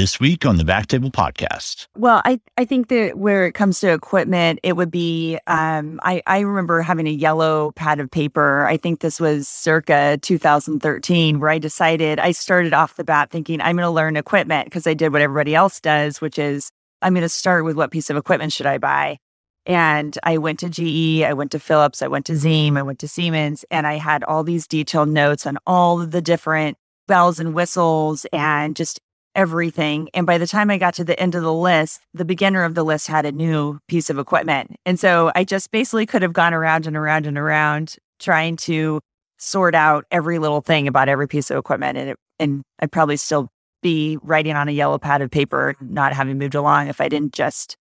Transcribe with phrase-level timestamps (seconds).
[0.00, 1.86] this week on the Back Table Podcast.
[1.94, 6.22] Well, I, I think that where it comes to equipment, it would be um, I,
[6.26, 8.64] I remember having a yellow pad of paper.
[8.64, 13.60] I think this was circa 2013, where I decided I started off the bat thinking
[13.60, 16.70] I'm going to learn equipment because I did what everybody else does, which is
[17.02, 19.18] I'm going to start with what piece of equipment should I buy.
[19.66, 23.00] And I went to GE, I went to Philips, I went to Ziehm, I went
[23.00, 27.52] to Siemens, and I had all these detailed notes on all the different bells and
[27.52, 28.98] whistles and just
[29.34, 30.08] everything.
[30.14, 32.74] And by the time I got to the end of the list, the beginner of
[32.74, 34.76] the list had a new piece of equipment.
[34.84, 39.00] And so I just basically could have gone around and around and around trying to
[39.38, 41.96] sort out every little thing about every piece of equipment.
[41.96, 43.48] And, it, and I'd probably still
[43.82, 47.32] be writing on a yellow pad of paper, not having moved along if I didn't
[47.32, 47.76] just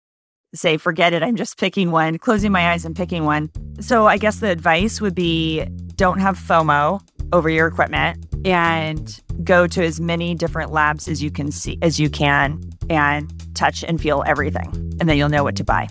[0.53, 3.52] say, forget it, I'm just picking one, closing my eyes and picking one.
[3.80, 7.02] So I guess the advice would be don't have FOMO
[7.34, 11.99] over your equipment and go to as many different labs as you can see as
[11.99, 14.67] you can and touch and feel everything
[14.99, 15.88] and then you'll know what to buy.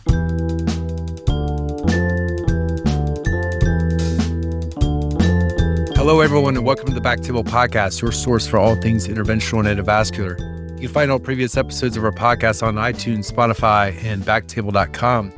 [5.97, 9.81] Hello, everyone, and welcome to the Backtable Podcast, your source for all things interventional and
[9.81, 10.39] endovascular.
[10.75, 15.33] You can find all previous episodes of our podcast on iTunes, Spotify, and backtable.com.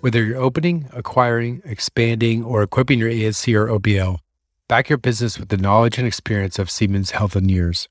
[0.00, 4.18] Whether you're opening, acquiring, expanding, or equipping your ASC or OBL,
[4.68, 7.86] back your business with the knowledge and experience of Siemens Healthineers.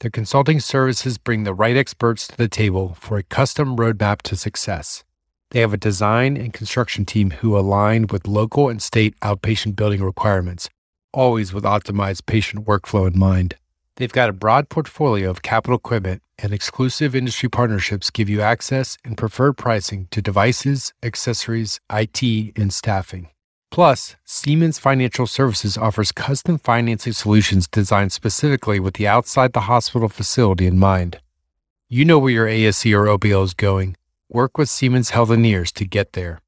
[0.00, 4.36] Their consulting services bring the right experts to the table for a custom roadmap to
[4.36, 5.02] success.
[5.50, 10.02] They have a design and construction team who align with local and state outpatient building
[10.02, 10.68] requirements,
[11.12, 13.56] always with optimized patient workflow in mind.
[13.96, 18.98] They've got a broad portfolio of capital equipment, and exclusive industry partnerships give you access
[19.04, 23.28] and preferred pricing to devices, accessories, IT, and staffing.
[23.74, 30.08] Plus, Siemens Financial Services offers custom financing solutions designed specifically with the outside the hospital
[30.08, 31.18] facility in mind.
[31.88, 33.96] You know where your ASC or OBL is going.
[34.28, 36.40] Work with Siemens Healthineers to get there.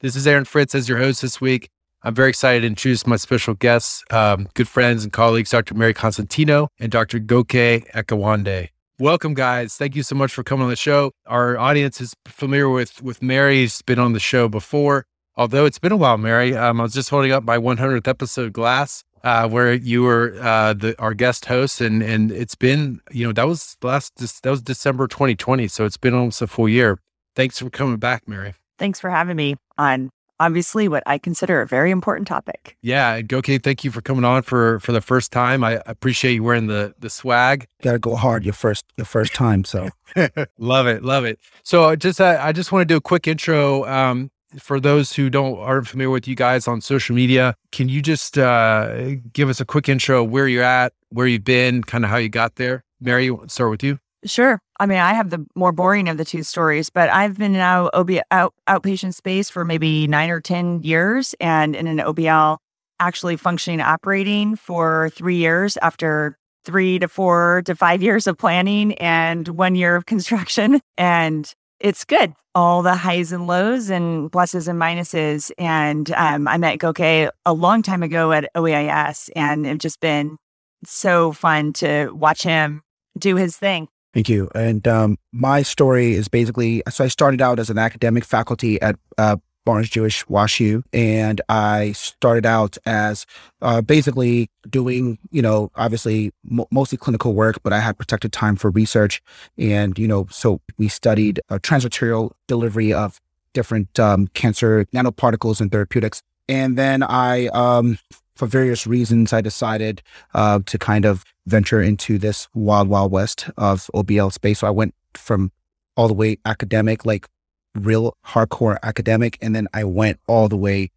[0.00, 1.70] This is Aaron Fritts as your host this week.
[2.02, 5.74] I'm very excited to introduce my special guests, um, good friends and colleagues, Dr.
[5.74, 7.18] Mary Costantino and Dr.
[7.18, 8.68] Goke Akinwande.
[8.98, 9.76] Welcome, guys.
[9.76, 11.12] Thank you so much for coming on the show.
[11.24, 13.62] Our audience is familiar with with Mary.
[13.62, 15.06] She's been on the show before.
[15.36, 16.56] Although it's been a while, Mary.
[16.56, 20.72] Um, I was just holding up my 100th episode glass, uh, where you were uh,
[20.72, 24.62] the our guest host, and and it's been you know that was last that was
[24.62, 26.98] December 2020, so it's been almost a full year.
[27.36, 28.54] Thanks for coming back, Mary.
[28.78, 30.10] Thanks for having me on
[30.40, 32.76] obviously what I consider a very important topic.
[32.82, 35.62] Yeah, Goke, thank you for coming on for for the first time.
[35.62, 37.66] I appreciate you wearing the the swag.
[37.82, 39.64] Got to go hard your first your first time.
[39.64, 39.90] So
[40.58, 41.38] love it, love it.
[41.62, 43.84] So just uh, I just want to do a quick intro.
[43.86, 48.02] Um, for those who don't aren't familiar with you guys on social media, can you
[48.02, 52.10] just uh, give us a quick intro where you're at, where you've been, kind of
[52.10, 52.84] how you got there?
[53.00, 53.98] Mary, start with you.
[54.24, 54.60] Sure.
[54.78, 57.60] I mean, I have the more boring of the two stories, but I've been in
[57.60, 62.58] an OB out, outpatient space for maybe nine or 10 years and in an OBL
[62.98, 68.92] actually functioning operating for three years after three to four to five years of planning
[68.94, 70.80] and one year of construction.
[70.98, 72.34] And it's good.
[72.54, 75.50] All the highs and lows and pluses and minuses.
[75.58, 80.36] And um, I met Goke a long time ago at OEIS and it's just been
[80.84, 82.82] so fun to watch him
[83.18, 83.88] do his thing.
[84.12, 84.50] Thank you.
[84.54, 88.96] And um, my story is basically so I started out as an academic faculty at
[89.16, 93.26] uh, Barnes Jewish WashU, and I started out as
[93.62, 96.32] uh, basically doing, you know, obviously
[96.70, 99.22] mostly clinical work, but I had protected time for research,
[99.58, 103.20] and you know, so we studied uh, transarterial delivery of
[103.52, 107.98] different um, cancer nanoparticles and therapeutics, and then I um,
[108.40, 113.50] for various reasons, I decided uh, to kind of venture into this wild, wild west
[113.58, 114.60] of OBL space.
[114.60, 115.52] So I went from
[115.94, 117.28] all the way academic, like
[117.74, 120.90] real hardcore academic, and then I went all the way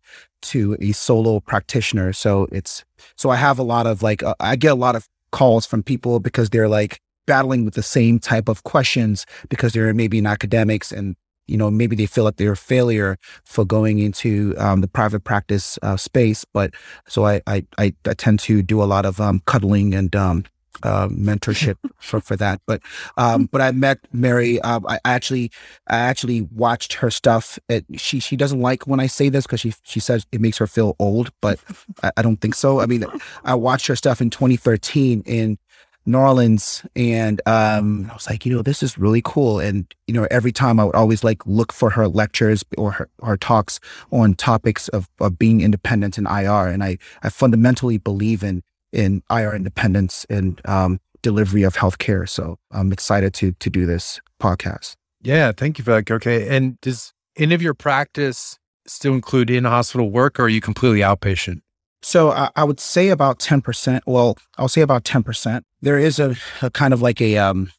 [0.43, 2.13] to a solo practitioner.
[2.13, 2.83] So it's
[3.15, 5.83] so I have a lot of like uh, I get a lot of calls from
[5.83, 10.27] people because they're like battling with the same type of questions because they're maybe in
[10.27, 11.15] academics and
[11.47, 15.23] you know, maybe they feel like they're a failure for going into um, the private
[15.25, 16.45] practice uh, space.
[16.53, 16.73] But
[17.07, 20.45] so I, I, I, tend to do a lot of um, cuddling and um,
[20.83, 22.61] uh, mentorship for, for that.
[22.65, 22.81] But
[23.17, 24.59] um, but I met Mary.
[24.61, 25.51] Uh, I actually
[25.87, 27.57] I actually watched her stuff.
[27.69, 30.57] It, she she doesn't like when I say this because she she says it makes
[30.57, 31.59] her feel old, but
[32.03, 32.79] I, I, don't think so.
[32.79, 33.05] I mean,
[33.43, 35.57] I watched her stuff in 2013, in
[36.05, 39.59] New Orleans, and um, I was like, you know, this is really cool.
[39.59, 43.09] And you know, every time I would always like look for her lectures or her,
[43.23, 43.79] her talks
[44.11, 46.67] on topics of, of being independent in IR.
[46.67, 48.63] And I I fundamentally believe in
[48.93, 52.29] in IR independence and um, delivery of healthcare.
[52.29, 54.95] So I'm excited to to do this podcast.
[55.21, 56.09] Yeah, thank you for that.
[56.09, 60.61] Okay, and does any of your practice still include in hospital work, or are you
[60.61, 61.61] completely outpatient?
[62.01, 64.03] So I, I would say about ten percent.
[64.05, 65.65] Well, I'll say about ten percent.
[65.81, 67.71] There is a, a kind of like a um,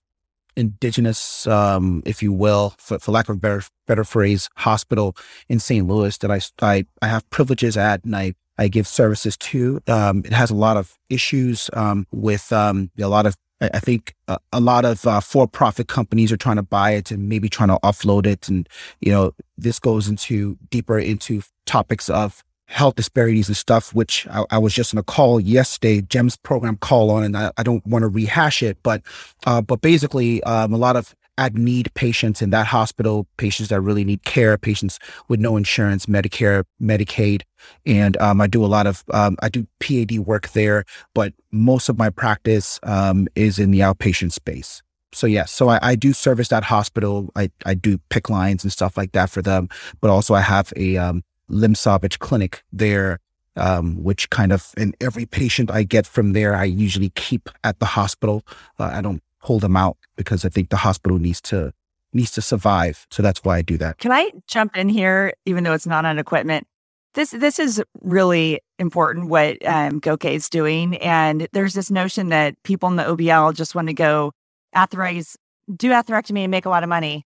[0.57, 5.15] indigenous, um, if you will, for, for lack of a better better phrase, hospital
[5.49, 5.87] in St.
[5.87, 9.81] Louis that I I, I have privileges at, and I I give services to.
[9.87, 13.37] Um, it has a lot of issues um, with um, a lot of.
[13.61, 17.29] I think a, a lot of uh, for-profit companies are trying to buy it and
[17.29, 18.69] maybe trying to offload it, and
[19.01, 24.45] you know this goes into deeper into topics of health disparities and stuff, which I,
[24.51, 27.87] I, was just on a call yesterday, GEMS program call on, and I, I don't
[27.87, 29.03] want to rehash it, but
[29.47, 33.81] uh, but basically, um, a lot of ag need patients in that hospital, patients that
[33.81, 34.99] really need care, patients
[35.29, 37.43] with no insurance, Medicare, Medicaid,
[37.87, 40.85] and um, I do a lot of um, I do PAD work there,
[41.15, 44.83] but most of my practice um, is in the outpatient space.
[45.13, 47.31] So yes, so I, I, do service that hospital.
[47.37, 49.69] I, I do PICC lines and stuff like that for them,
[50.01, 53.21] but also I have a um, limb salvage clinic there,
[53.57, 57.79] um, which kind of, and every patient I get from there, I usually keep at
[57.79, 58.43] the hospital.
[58.77, 61.73] Uh, I don't pull them out because I think the hospital needs to
[62.13, 63.07] needs to survive.
[63.11, 63.99] So that's why I do that.
[63.99, 66.67] Can I jump in here, even though it's not on equipment?
[67.15, 72.61] This this is really important what um, Goke is doing, and there's this notion that
[72.65, 74.33] people in the OBL just want to go
[74.75, 75.37] athorize,
[75.77, 77.25] do atherectomy, and make a lot of money.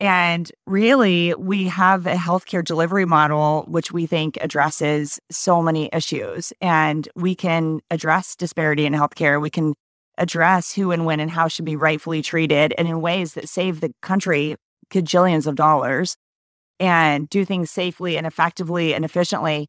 [0.00, 6.52] And really, we have a healthcare delivery model which we think addresses so many issues.
[6.60, 9.42] And we can address disparity in healthcare.
[9.42, 9.74] We can
[10.18, 13.80] address who and when and how should be rightfully treated and in ways that save
[13.80, 14.56] the country
[14.90, 16.16] gajillions of dollars
[16.80, 19.68] and do things safely and effectively and efficiently.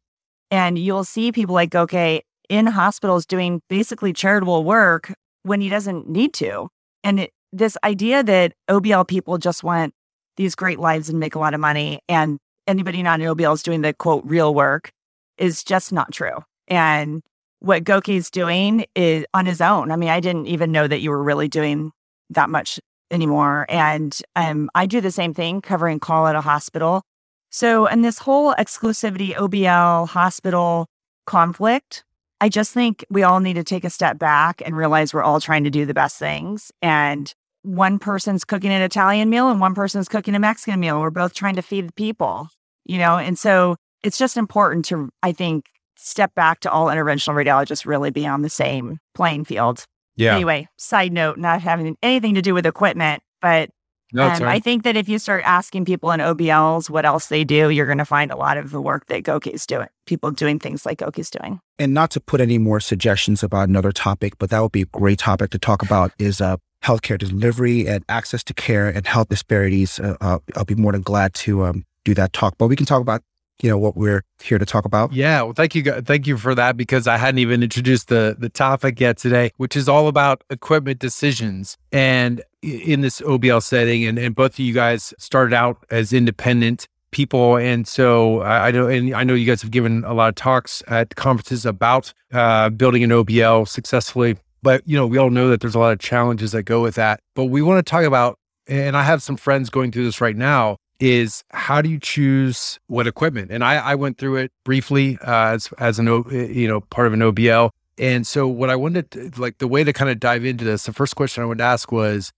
[0.50, 5.12] And you'll see people like Goke in hospitals doing basically charitable work
[5.42, 6.68] when he doesn't need to.
[7.04, 9.94] And it, this idea that OBL people just want
[10.36, 12.00] these great lives and make a lot of money.
[12.08, 14.90] And anybody not in OBL is doing the quote real work
[15.38, 16.42] is just not true.
[16.68, 17.22] And
[17.60, 19.90] what Goke's doing is on his own.
[19.90, 21.92] I mean, I didn't even know that you were really doing
[22.30, 22.80] that much
[23.10, 23.66] anymore.
[23.68, 27.02] And um, I do the same thing, covering call at a hospital.
[27.50, 30.86] So, and this whole exclusivity OBL hospital
[31.26, 32.04] conflict,
[32.40, 35.40] I just think we all need to take a step back and realize we're all
[35.40, 36.70] trying to do the best things.
[36.80, 41.00] And one person's cooking an Italian meal and one person's cooking a Mexican meal.
[41.00, 42.48] We're both trying to feed the people,
[42.86, 43.18] you know?
[43.18, 45.66] And so it's just important to, I think,
[46.00, 49.84] step back to all interventional radiologists really be on the same playing field.
[50.16, 50.34] Yeah.
[50.34, 53.70] Anyway, side note, not having anything to do with equipment, but
[54.12, 57.44] no, um, I think that if you start asking people in OBLs what else they
[57.44, 60.58] do, you're going to find a lot of the work that Goke's doing, people doing
[60.58, 61.60] things like Goke's doing.
[61.78, 64.86] And not to put any more suggestions about another topic, but that would be a
[64.86, 69.28] great topic to talk about is uh, healthcare delivery and access to care and health
[69.28, 70.00] disparities.
[70.00, 72.86] Uh, uh, I'll be more than glad to um, do that talk, but we can
[72.86, 73.22] talk about
[73.62, 75.12] you know what we're here to talk about.
[75.12, 78.48] Yeah, well, thank you, thank you for that because I hadn't even introduced the the
[78.48, 84.04] topic yet today, which is all about equipment decisions and in this OBL setting.
[84.04, 88.70] And, and both of you guys started out as independent people, and so I, I
[88.70, 92.12] know, and I know you guys have given a lot of talks at conferences about
[92.32, 94.36] uh, building an OBL successfully.
[94.62, 96.94] But, you know, we all know that there's a lot of challenges that go with
[96.96, 97.20] that.
[97.34, 98.38] But we want to talk about,
[98.68, 102.78] and I have some friends going through this right now, is how do you choose
[102.86, 103.50] what equipment?
[103.50, 107.12] And I, I went through it briefly uh, as, as an, you know, part of
[107.12, 107.70] an OBL.
[107.98, 110.84] And so what I wanted to, like the way to kind of dive into this,
[110.84, 112.32] the first question I would ask was,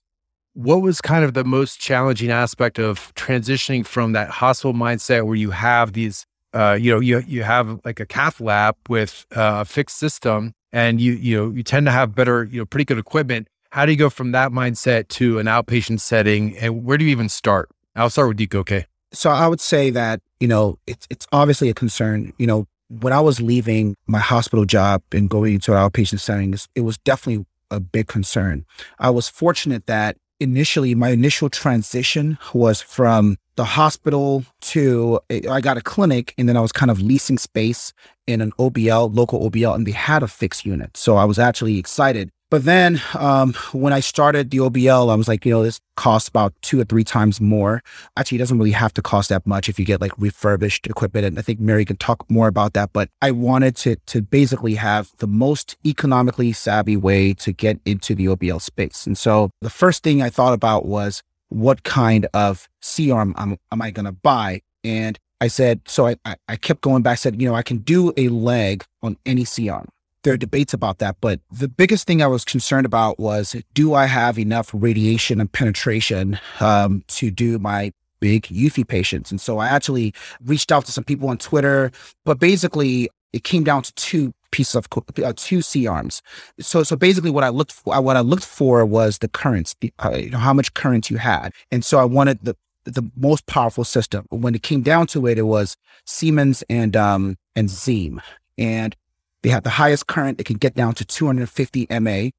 [0.55, 5.35] what was kind of the most challenging aspect of transitioning from that hospital mindset where
[5.35, 9.61] you have these uh, you know, you you have like a cath lab with uh,
[9.61, 12.85] a fixed system, and you you know you tend to have better you know pretty
[12.85, 13.49] good equipment.
[13.71, 17.11] How do you go from that mindset to an outpatient setting, and where do you
[17.11, 17.71] even start?
[17.95, 18.87] I'll start with you, okay?
[19.13, 22.33] So I would say that you know it's it's obviously a concern.
[22.39, 26.55] You know, when I was leaving my hospital job and going into an outpatient setting,
[26.75, 28.65] it was definitely a big concern.
[28.99, 35.77] I was fortunate that initially my initial transition was from the hospital to I got
[35.77, 37.93] a clinic and then I was kind of leasing space
[38.27, 40.97] in an OBL, local OBL, and they had a fixed unit.
[40.97, 45.27] So I was actually excited but then um, when I started the OBL, I was
[45.27, 47.83] like, you know, this costs about two or three times more.
[48.15, 51.25] Actually, it doesn't really have to cost that much if you get like refurbished equipment.
[51.25, 52.93] And I think Mary can talk more about that.
[52.93, 58.15] But I wanted to to basically have the most economically savvy way to get into
[58.15, 59.07] the OBL space.
[59.07, 63.57] And so the first thing I thought about was what kind of C arm am,
[63.71, 64.61] am I going to buy?
[64.85, 67.79] And I said, so I, I kept going back, I said, you know, I can
[67.79, 69.89] do a leg on any C arm
[70.23, 71.17] there are debates about that.
[71.21, 75.51] But the biggest thing I was concerned about was do I have enough radiation and
[75.51, 79.31] penetration um, to do my big UFE patients?
[79.31, 80.15] And so I actually
[80.45, 81.91] reached out to some people on Twitter,
[82.25, 84.87] but basically it came down to two pieces of
[85.25, 86.23] uh, two C arms.
[86.61, 90.11] So so basically what I looked for what I looked for was the currents, uh,
[90.17, 93.85] you know, how much current you had, and so I wanted the the most powerful
[93.85, 94.27] system.
[94.31, 98.21] When it came down to it, it was Siemens and um and Ziehm,
[98.59, 98.95] and
[99.43, 100.41] they had the highest current.
[100.41, 102.31] It can get down to 250 MA.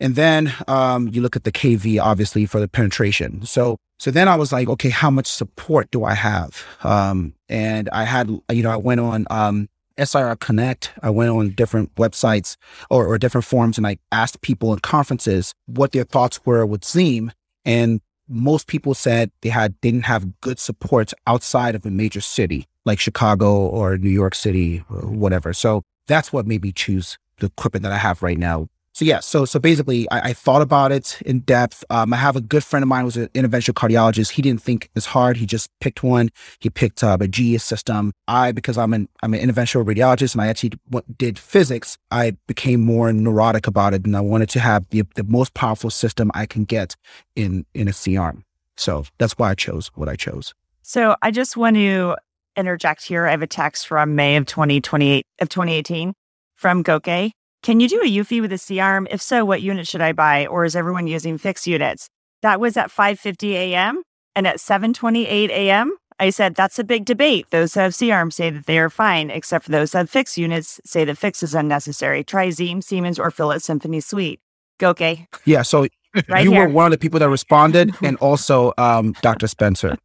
[0.00, 3.44] And then um, you look at the KV, obviously, for the penetration.
[3.46, 6.64] So, so then I was like, okay, how much support do I have?
[6.82, 9.68] Um, and I had, you know, I went on um,
[10.02, 10.92] SIR Connect.
[11.02, 12.56] I went on different websites
[12.90, 16.80] or, or different forums, and I asked people in conferences what their thoughts were with
[16.82, 17.30] Ziehm.
[17.64, 22.66] And most people said they had didn't have good support outside of a major city
[22.84, 25.52] like Chicago or New York City or whatever.
[25.52, 28.68] So that's what made me choose the equipment that I have right now.
[28.94, 31.82] So yeah, so so basically, I, I thought about it in depth.
[31.88, 34.32] Um, I have a good friend of mine who's an interventional cardiologist.
[34.32, 35.38] He didn't think it's hard.
[35.38, 36.28] He just picked one.
[36.58, 38.12] He picked uh, a GE system.
[38.28, 40.72] I, because I'm an I'm an interventional radiologist and I actually
[41.16, 45.24] did physics, I became more neurotic about it, and I wanted to have the the
[45.24, 46.94] most powerful system I can get
[47.34, 48.44] in in a C arm.
[48.76, 50.52] So that's why I chose what I chose.
[50.82, 52.16] So I just want to
[52.56, 53.26] interject here.
[53.26, 56.14] I have a text from May of 2028 of 2018
[56.54, 57.32] from Goke.
[57.62, 59.06] Can you do a UFE with a C arm?
[59.10, 60.46] If so, what unit should I buy?
[60.46, 62.08] Or is everyone using fixed units?
[62.42, 64.02] That was at 5:50 a.m.
[64.34, 65.96] and at 7:28 a.m.
[66.18, 67.46] I said that's a big debate.
[67.50, 70.10] Those who have C arms say that they are fine, except for those who have
[70.10, 72.22] fixed units say that fix is unnecessary.
[72.24, 74.40] Try Ziehm, Siemens, or Philips Symphony Suite.
[74.78, 75.18] Goke.
[75.44, 75.86] Yeah, so
[76.28, 76.66] right you here.
[76.66, 79.46] were one of the people that responded, and also um, Dr.
[79.46, 79.96] Spencer.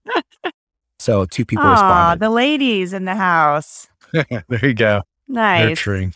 [0.99, 2.19] So two people Aww, responded.
[2.25, 3.87] the ladies in the house.
[4.11, 5.03] there you go.
[5.27, 5.69] Nice.
[5.69, 6.13] Nurturing.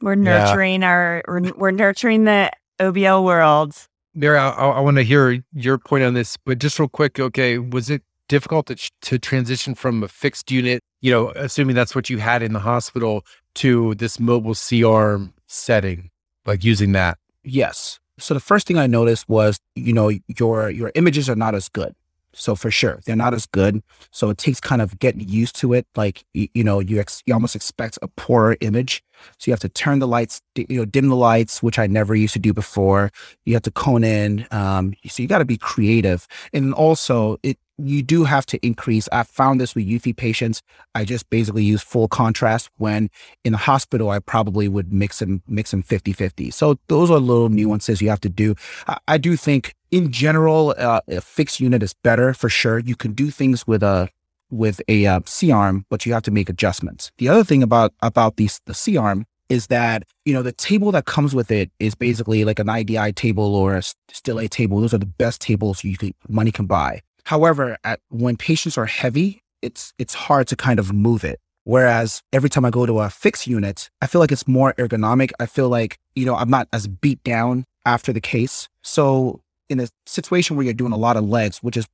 [0.00, 0.88] We're nurturing yeah.
[0.88, 3.76] our, we're, we're, nurturing the OBL world.
[4.14, 7.58] Mary, I, I want to hear your point on this, but just real quick, okay,
[7.58, 12.10] was it difficult to, to transition from a fixed unit, you know, assuming that's what
[12.10, 16.10] you had in the hospital, to this mobile C arm setting,
[16.46, 17.18] like using that?
[17.44, 18.00] Yes.
[18.18, 21.68] So the first thing I noticed was, you know, your your images are not as
[21.68, 21.94] good.
[22.34, 23.82] So for sure, they're not as good.
[24.10, 25.86] So it takes kind of getting used to it.
[25.96, 29.04] Like you, you know, you ex- you almost expect a poorer image.
[29.38, 32.14] So you have to turn the lights, you know, dim the lights, which I never
[32.14, 33.10] used to do before.
[33.44, 34.46] You have to cone in.
[34.50, 39.08] Um, so you got to be creative, and also it you do have to increase.
[39.12, 40.62] I found this with UFE patients.
[40.94, 43.10] I just basically use full contrast when
[43.44, 46.50] in the hospital, I probably would mix them, mix them 50 50.
[46.50, 48.54] So those are little nuances you have to do.
[48.86, 52.78] I, I do think in general, uh, a fixed unit is better for sure.
[52.78, 54.08] You can do things with a,
[54.50, 57.10] with a uh, C arm, but you have to make adjustments.
[57.18, 60.90] The other thing about, about these, the C arm is that you know the table
[60.92, 64.80] that comes with it is basically like an IDI table or a Stille table.
[64.80, 67.02] Those are the best tables you can money can buy.
[67.26, 71.38] However, at, when patients are heavy, it's it's hard to kind of move it.
[71.64, 75.30] Whereas every time I go to a fixed unit, I feel like it's more ergonomic.
[75.38, 78.68] I feel like, you know, I'm not as beat down after the case.
[78.82, 81.86] So in a situation where you're doing a lot of legs, which is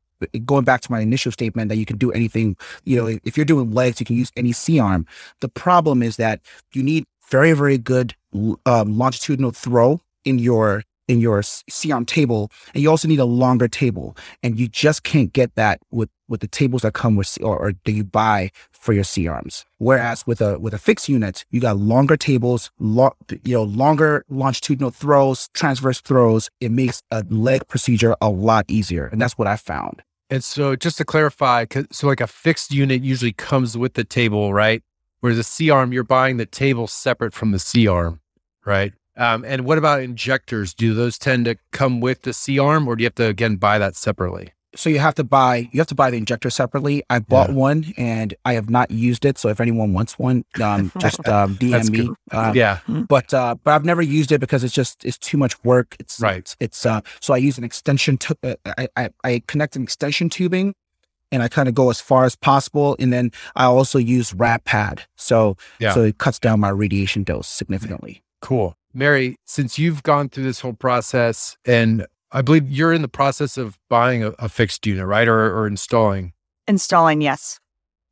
[0.47, 3.45] going back to my initial statement that you can do anything, you know, if you're
[3.47, 5.07] doing legs, you can use any C arm.
[5.41, 6.41] The problem is that
[6.73, 8.15] you need very, very good
[8.65, 13.67] um, longitudinal throw in your in your C-arm table, and you also need a longer
[13.67, 17.57] table, and you just can't get that with with the tables that come with or,
[17.59, 19.65] or that you buy for your C-arms.
[19.79, 24.25] Whereas with a with a fixed unit, you got longer tables, lo- you know, longer
[24.29, 26.51] longitudinal throws, transverse throws.
[26.61, 30.03] It makes a leg procedure a lot easier, and that's what I found.
[30.31, 34.53] And so, just to clarify, so like a fixed unit usually comes with the table,
[34.53, 34.83] right?
[35.21, 38.21] Whereas a C arm, you're buying the table separate from the C arm,
[38.65, 38.93] right?
[39.19, 40.73] Um, and what about injectors?
[40.73, 43.57] Do those tend to come with the C arm, or do you have to again
[43.57, 44.53] buy that separately?
[44.77, 47.03] So you have to buy you have to buy the injector separately.
[47.11, 47.57] I bought yeah.
[47.57, 49.37] one and I have not used it.
[49.39, 52.11] So if anyone wants one, um, just um, DM me.
[52.31, 55.63] Uh, yeah, but uh, but I've never used it because it's just it's too much
[55.65, 55.97] work.
[55.99, 56.39] It's right.
[56.39, 58.19] It's, it's uh, so I use an extension.
[58.19, 60.75] To, uh, I, I I connect an extension tubing
[61.33, 62.95] and I kind of go as far as possible.
[62.99, 65.03] And then I also use Rad-Pad.
[65.17, 65.93] So, yeah.
[65.93, 68.23] so it cuts down my radiation dose significantly.
[68.41, 68.78] Cool.
[68.95, 73.57] Mary, since you've gone through this whole process, and I believe you're in the process
[73.57, 75.29] of buying a, a fixed unit, right?
[75.29, 76.33] Or, or installing?
[76.67, 77.59] Installing, yes.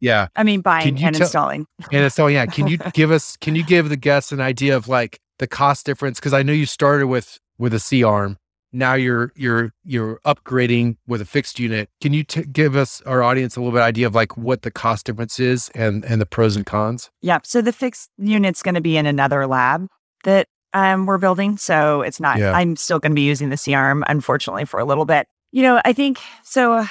[0.00, 0.28] Yeah.
[0.36, 1.66] I mean, buying and installing.
[1.92, 2.46] And installing, yeah.
[2.46, 5.86] Can you give us, can you give the guests an idea of like the cost
[5.86, 6.20] difference?
[6.20, 8.38] Cause I know you started with, with a C arm.
[8.72, 11.88] Now you're, you're, you're upgrading with a fixed unit.
[12.02, 14.70] Can you t- give us, our audience, a little bit idea of like what the
[14.70, 17.10] cost difference is and, and the pros and cons?
[17.22, 17.38] Yeah.
[17.42, 19.88] So the fixed unit's going to be in another lab
[20.24, 21.56] that um, we're building.
[21.56, 22.52] So it's not, Yeah.
[22.52, 25.26] I'm still going to be using the C arm, unfortunately, for a little bit.
[25.52, 26.74] You know, I think so.
[26.74, 26.86] uh,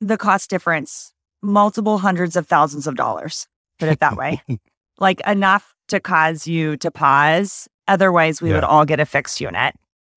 [0.00, 3.46] the cost difference, multiple hundreds of thousands of dollars,
[3.78, 4.42] put it that way,
[4.98, 7.68] like enough to cause you to pause.
[7.86, 9.74] Otherwise, we would all get a fixed unit.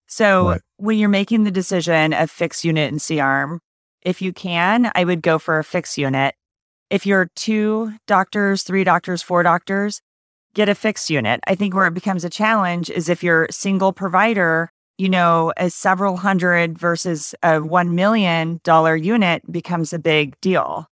[0.08, 0.62] So Right.
[0.77, 3.60] when you're making the decision of fixed unit and C arm,
[4.01, 6.34] if you can, I would go for a fixed unit.
[6.89, 10.01] If you're two doctors, three doctors, four doctors,
[10.58, 11.40] get a fixed unit.
[11.46, 15.70] I think where it becomes a challenge is if you're single provider, you know, a
[15.70, 18.60] several hundred versus a $1 million
[19.04, 20.88] unit becomes a big deal.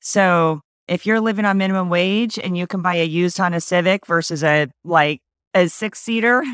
[0.00, 4.06] So if you're living on minimum wage and you can buy a used Honda Civic
[4.06, 5.20] versus a like
[5.52, 6.44] a six seater,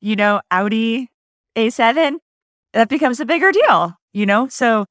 [0.00, 1.10] you know, Audi
[1.56, 2.16] A7,
[2.72, 4.48] that becomes a bigger deal, you know?
[4.48, 4.86] So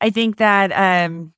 [0.00, 1.34] I think that um,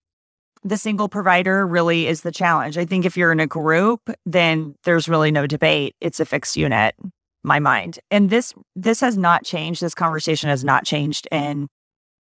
[0.62, 2.76] the single provider really is the challenge.
[2.76, 5.94] I think if you're in a group, then there's really no debate.
[6.00, 6.94] It's a fixed unit,
[7.42, 7.98] my mind.
[8.10, 9.80] And this this has not changed.
[9.80, 11.68] This conversation has not changed in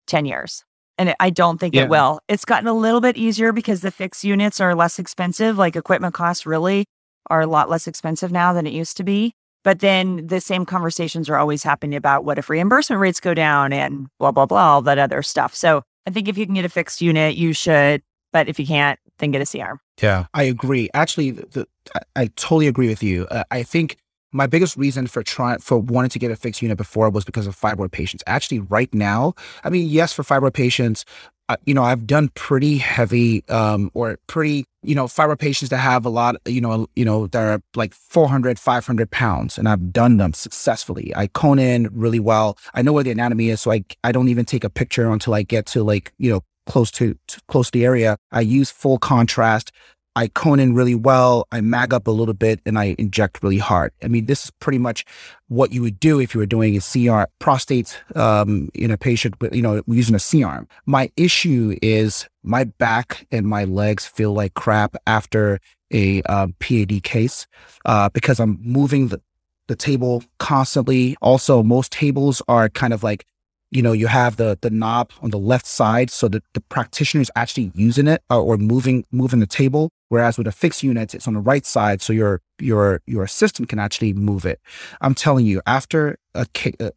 [0.07, 0.63] 10 years.
[0.97, 1.83] And it- I don't think Yeah.
[1.83, 2.19] it will.
[2.27, 5.57] It's gotten a little bit easier because the fixed units are less expensive.
[5.57, 6.85] Like equipment costs really
[7.29, 9.33] are a lot less expensive now than it used to be.
[9.63, 13.71] But then the same conversations are always happening about what if reimbursement rates go down
[13.71, 15.55] and blah, blah, blah, all that other stuff.
[15.55, 18.01] So I think if you can get a fixed unit, you should.
[18.33, 19.75] But if you can't, then get a CR.
[20.01, 20.25] Yeah.
[20.33, 20.89] I agree.
[20.93, 23.25] Actually, the, the, I, I totally agree with you.
[23.27, 23.97] Uh, I think
[24.33, 27.47] my biggest reason for trying for wanting to get a fixed unit before was because
[27.47, 28.23] of fibroid patients.
[28.27, 31.05] Actually, right now, I mean, yes, for fibroid patients,
[31.49, 35.77] uh, you know, I've done pretty heavy um, or pretty, you know, fibroid patients that
[35.77, 39.93] have a lot, you know, you know, that are like 400, 500 pounds, and I've
[39.93, 41.13] done them successfully.
[41.15, 42.57] I cone in really well.
[42.73, 45.33] I know where the anatomy is, so I I don't even take a picture until
[45.35, 48.17] I get to like, you know, close to, to close to the area.
[48.31, 49.71] I use full contrast.
[50.15, 51.47] I cone in really well.
[51.51, 53.91] I mag up a little bit and I inject really hard.
[54.03, 55.05] I mean, this is pretty much
[55.47, 59.39] what you would do if you were doing a CR prostate um, in a patient,
[59.41, 60.67] with, you know, using a C arm.
[60.85, 65.59] My issue is my back and my legs feel like crap after
[65.91, 67.47] a um, PAD case
[67.85, 69.21] uh, because I'm moving the,
[69.67, 71.15] the table constantly.
[71.21, 73.25] Also, most tables are kind of like
[73.73, 77.21] you know, you have the the knob on the left side, so the, the practitioner
[77.21, 79.89] is actually using it uh, or moving moving the table.
[80.09, 83.69] Whereas with a fixed unit, it's on the right side, so your your your assistant
[83.69, 84.59] can actually move it.
[85.01, 86.45] I'm telling you, after a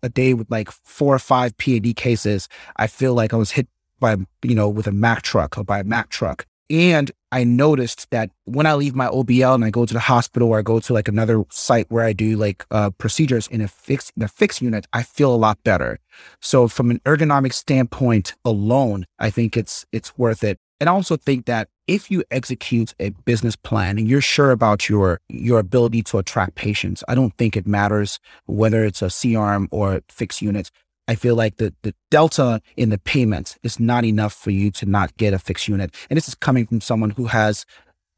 [0.02, 3.68] a- day with like four or five PAD cases, I feel like I was hit
[3.98, 6.44] by you know with a Mack truck or by a Mack truck.
[6.68, 10.48] And I noticed that when I leave my OBL and I go to the hospital
[10.48, 13.68] or I go to like another site where I do like uh, procedures in a
[13.68, 15.98] fixed in a fixed unit, I feel a lot better.
[16.40, 20.58] So from an ergonomic standpoint alone, I think it's it's worth it.
[20.80, 24.88] And I also think that if you execute a business plan and you're sure about
[24.88, 29.36] your your ability to attract patients, I don't think it matters whether it's a C
[29.36, 30.70] arm or fixed units.
[31.08, 34.86] I feel like the, the delta in the payments is not enough for you to
[34.86, 35.94] not get a fixed unit.
[36.10, 37.64] And this is coming from someone who has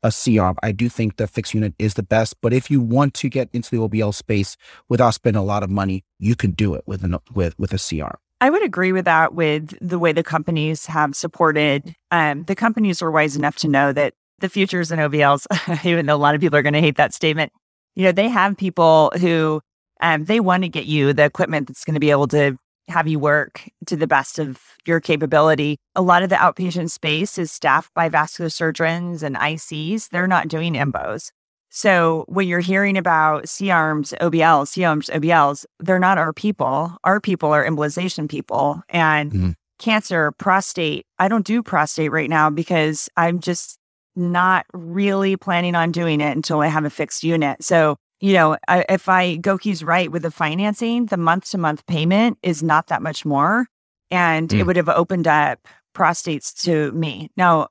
[0.03, 0.57] a arm.
[0.63, 3.49] I do think the fixed unit is the best, but if you want to get
[3.53, 4.57] into the OBL space
[4.89, 7.79] without spending a lot of money, you can do it with an with with a
[7.79, 8.17] C arm.
[8.41, 11.97] I would agree with that with the way the companies have supported.
[12.13, 15.47] Um, the companies are wise enough to know that the futures in OBLs,
[15.85, 17.53] even though a lot of people are going to hate that statement,
[17.97, 19.61] you know, they have people who
[20.01, 22.57] um, they want to get you the equipment that's going to be able to
[22.89, 25.77] have you work to the best of your capability.
[25.95, 30.09] A lot of the outpatient space is staffed by vascular surgeons and ICs.
[30.09, 31.31] They're not doing embos.
[31.71, 36.97] So when you're hearing about C arms, OBLs, C arms, OBLs, they're not our people.
[37.05, 39.55] Our people are embolization people and Mhm.
[39.79, 41.05] cancer, prostate.
[41.19, 43.79] I don't do prostate right now because I'm just
[44.17, 47.63] not really planning on doing it until I have a fixed unit.
[47.63, 51.87] So, you know, I, if I Goke's right with the financing, the month to month
[51.87, 53.67] payment is not that much more.
[54.11, 54.67] And it Mm.
[54.67, 57.31] would have opened up prostates to me.
[57.37, 57.69] Now,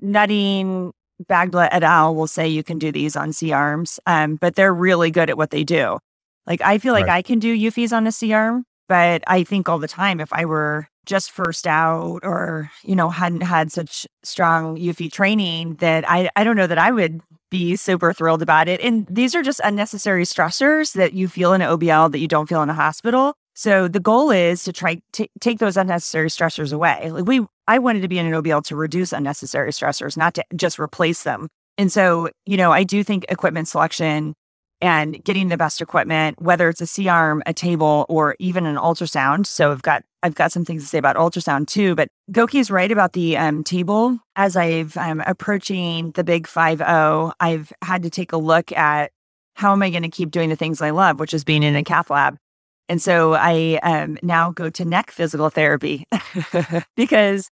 [0.00, 0.92] Nutting
[1.30, 2.14] Bagla et al.
[2.14, 5.36] will say you can do these on C arms, um, but they're really good at
[5.38, 5.98] what they do.
[6.46, 7.16] Like I feel like Right.
[7.16, 10.32] I can do UFEs on a C arm, but I think all the time if
[10.32, 16.08] I were just first out or you know hadn't had such strong UFE training that
[16.08, 18.80] I I don't know that I would be super thrilled about it.
[18.80, 22.48] And these are just unnecessary stressors that you feel in an OBL that you don't
[22.48, 23.34] feel in a hospital.
[23.54, 27.10] So the goal is to try to take those unnecessary stressors away.
[27.10, 30.44] Like we, I wanted to be in an OBL to reduce unnecessary stressors, not to
[30.54, 31.48] just replace them.
[31.78, 34.34] And so, you know, I do think equipment selection
[34.80, 38.76] and getting the best equipment, whether it's a C arm, a table, or even an
[38.76, 39.46] ultrasound.
[39.46, 41.94] So I've got I've got some things to say about ultrasound too.
[41.94, 44.18] But Goke is right about the um, table.
[44.34, 49.12] As I've um, approaching the big five zero, I've had to take a look at
[49.54, 51.76] how am I going to keep doing the things I love, which is being in
[51.76, 52.36] a cath lab?
[52.88, 56.06] And so I um, now go to neck physical therapy
[56.96, 57.48] because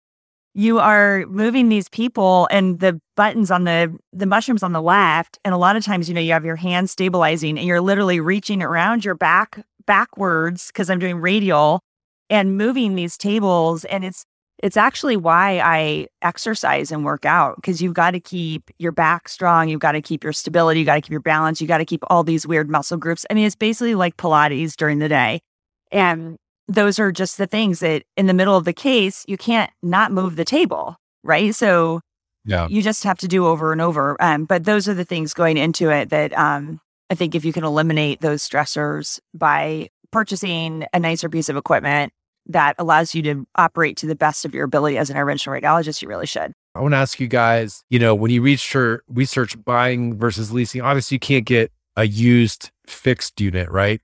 [0.56, 5.40] you are moving these people and the buttons on the the mushrooms on the left
[5.44, 8.20] and a lot of times you know you have your hand stabilizing and you're literally
[8.20, 11.82] reaching around your back backwards because I'm doing radial
[12.34, 14.26] and moving these tables and it's
[14.64, 19.28] it's actually why I exercise and work out because you've got to keep your back
[19.28, 19.68] strong.
[19.68, 20.80] You've got to keep your stability.
[20.80, 21.60] You got to keep your balance.
[21.60, 23.26] You got to keep all these weird muscle groups.
[23.30, 25.42] I mean, it's basically like Pilates during the day.
[25.92, 26.38] And
[26.70, 30.14] those are just the things that in the middle of the case, you can't not
[30.14, 30.96] move the table.
[31.24, 31.54] Right.
[31.54, 32.00] So
[32.46, 32.68] yeah.
[32.70, 34.16] you just have to do over and over.
[34.22, 37.52] Um, but those are the things going into it that um, I think if you
[37.52, 42.14] can eliminate those stressors by purchasing a nicer piece of equipment
[42.48, 46.02] that allows you to operate to the best of your ability as an interventional radiologist,
[46.02, 46.54] you really should.
[46.76, 50.82] I want to ask you guys, you know, when you research research buying versus leasing,
[50.82, 54.02] obviously you can't get a used fixed unit, right?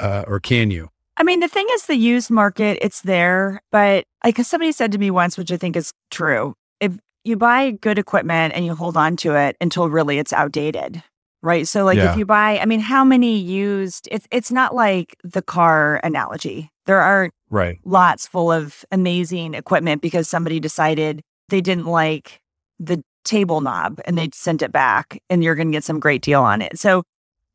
[0.00, 0.88] Uh, or can you?
[1.18, 4.98] I mean, the thing is, the used market, it's there, but like somebody said to
[4.98, 8.96] me once, which I think is true, if you buy good equipment and you hold
[8.96, 11.02] on to it until really it's outdated,
[11.42, 11.66] right?
[11.66, 12.10] So, like, Yeah.
[12.10, 14.08] if you buy, I mean, how many used?
[14.10, 16.70] It's it's not like the car analogy.
[16.84, 17.78] There are Right.
[17.84, 22.40] lots full of amazing equipment because somebody decided they didn't like
[22.80, 26.22] the table knob and they sent it back and you're going to get some great
[26.22, 26.78] deal on it.
[26.78, 27.02] So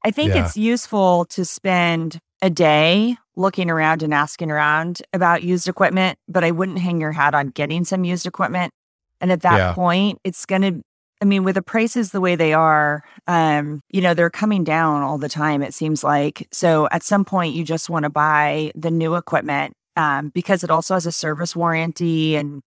[0.04, 0.46] I think Yeah.
[0.46, 6.44] it's useful to spend a day looking around and asking around about used equipment, but
[6.44, 8.72] I wouldn't hang your hat on getting some used equipment.
[9.20, 9.74] And at that Yeah.
[9.74, 10.82] point, it's going to
[11.22, 15.04] I mean, with the prices the way they are, um, you know, they're coming down
[15.04, 16.48] all the time, it seems like.
[16.52, 20.72] So at some point, you just want to buy the new equipment um, because it
[20.72, 22.64] also has a service warranty and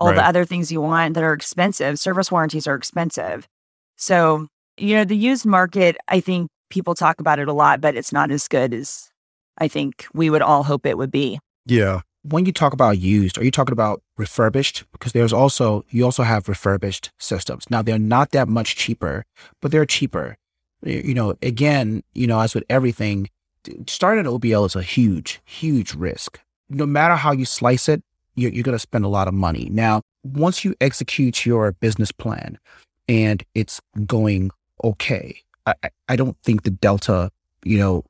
[0.00, 1.98] all the other things you want that are expensive.
[1.98, 3.48] Service warranties are expensive.
[3.96, 4.46] So,
[4.78, 8.12] you know, the used market, I think people talk about it a lot, but it's
[8.12, 9.10] not as good as
[9.58, 11.40] I think we would all hope it would be.
[11.66, 12.00] Yeah.
[12.22, 14.84] when you talk about used, are you talking about refurbished?
[14.92, 17.64] Because there's also you also have refurbished systems.
[17.68, 19.24] Now they're not that much cheaper,
[19.60, 20.36] but they're cheaper.
[20.82, 23.28] You know, again, you know, as with everything,
[23.86, 26.40] starting an OBL is a huge, huge risk.
[26.70, 28.02] No matter how you slice it,
[28.34, 29.68] you're, you're going to spend a lot of money.
[29.70, 32.58] Now, once you execute your business plan
[33.08, 34.50] and it's going
[34.84, 35.74] okay, I,
[36.08, 37.30] I- don't think the delta,
[37.64, 38.04] you know,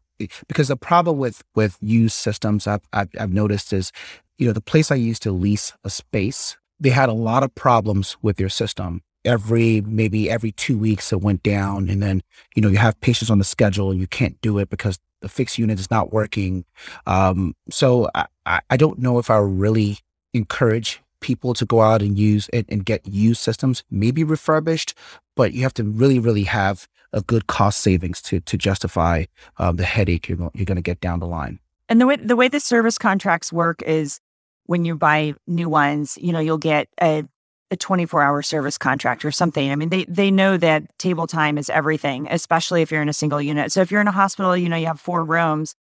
[0.48, 3.92] because the problem with with used systems I've, I've I've noticed is,
[4.36, 7.54] you know, the place I used to lease a space, they had a lot of
[7.54, 9.02] problems with their system.
[9.24, 12.22] Every maybe every two weeks it went down, and then
[12.56, 15.28] you know you have patients on the schedule and you can't do it because the
[15.28, 16.64] fixed unit is not working.
[17.06, 19.98] Um, so I, I don't know if I really
[20.32, 24.94] encourage people to go out and use and, and get used systems, maybe refurbished,
[25.36, 29.24] but you have to really really have a good cost savings to to justify
[29.58, 31.58] um, the headache you're going, you're going to get down the line.
[31.88, 34.20] And the way the way the service contracts work is
[34.66, 37.24] when you buy new ones, you know, you'll get a
[37.70, 39.70] a 24 hour service contract or something.
[39.70, 43.12] I mean, they they know that table time is everything, especially if you're in a
[43.14, 43.72] single unit.
[43.72, 45.74] So if you're in a hospital, you know, you have four rooms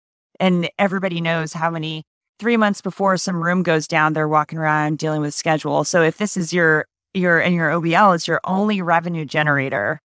[0.40, 2.04] and everybody knows how many
[2.38, 5.84] three months before some room goes down, they're walking around dealing with schedule.
[5.84, 10.00] So if this is your your and your OBL is your only revenue generator,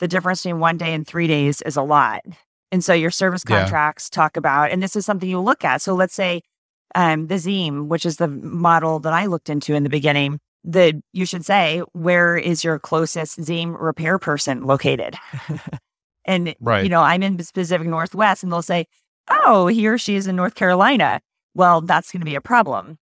[0.00, 2.22] the difference between one day and three days is a lot.
[2.72, 3.58] And so your service Yeah.
[3.60, 5.82] contracts talk about, and this is something you look at.
[5.82, 6.42] So let's say
[6.94, 10.94] um, the Ziehm, which is the model that I looked into in the beginning, that
[11.12, 15.16] you should say, where is your closest Ziehm repair person located?
[16.24, 16.84] and, Right.
[16.84, 18.86] you know, I'm in the Pacific Northwest, and they'll say,
[19.28, 21.20] oh, he or she is in North Carolina.
[21.54, 22.98] Well, that's going to be a problem,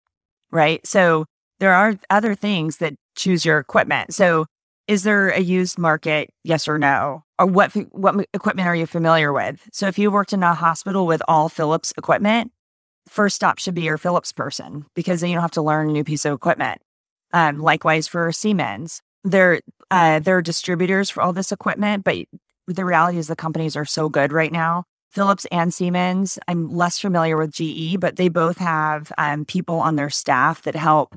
[0.50, 0.84] right?
[0.86, 1.26] So
[1.60, 4.14] there are other things that choose your equipment.
[4.14, 4.46] So
[4.88, 6.30] is there a used market?
[6.42, 7.22] Yes or no?
[7.38, 9.68] Or what what equipment are you familiar with?
[9.72, 12.50] So if you worked in a hospital with all Philips equipment,
[13.08, 15.92] first stop should be your Philips person because then you don't have to learn a
[15.92, 16.80] new piece of equipment.
[17.32, 22.16] Um, likewise for Siemens, they're uh, they're distributors for all this equipment, but
[22.66, 24.84] the reality is the companies are so good right now.
[25.10, 26.38] Philips and Siemens.
[26.46, 30.76] I'm less familiar with GE, but they both have um, people on their staff that
[30.76, 31.16] help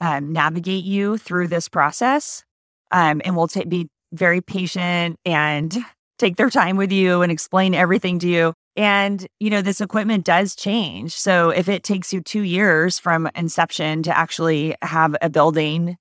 [0.00, 2.44] um, navigate you through this process
[2.90, 5.76] um, and will ta- be very patient and
[6.18, 8.54] take their time with you and explain everything to you.
[8.76, 11.16] And, you know, this equipment does change.
[11.16, 15.96] So if it takes you two years from inception to actually have a building,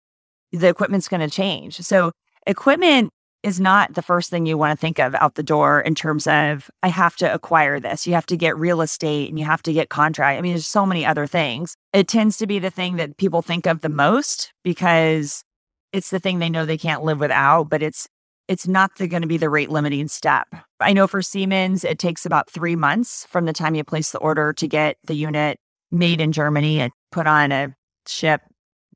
[0.51, 1.77] the equipment's going to change.
[1.77, 2.11] So
[2.45, 3.11] equipment
[3.43, 6.25] is not the first thing you want to think of out the door in terms
[6.25, 8.07] of, I have to acquire this.
[8.07, 10.37] You have to get real estate and you have to get contract.
[10.37, 11.75] I mean, there's so many other things.
[11.93, 15.43] It tends to be the thing that people think of the most because
[15.93, 18.07] it's the thing they know they can't live without, but it's
[18.47, 20.47] it's not going to be the rate limiting step.
[20.79, 24.19] I know for Siemens, it takes about three months from the time you place the
[24.19, 25.57] order to get the unit
[25.91, 27.75] made in Germany and put on a
[28.07, 28.41] ship,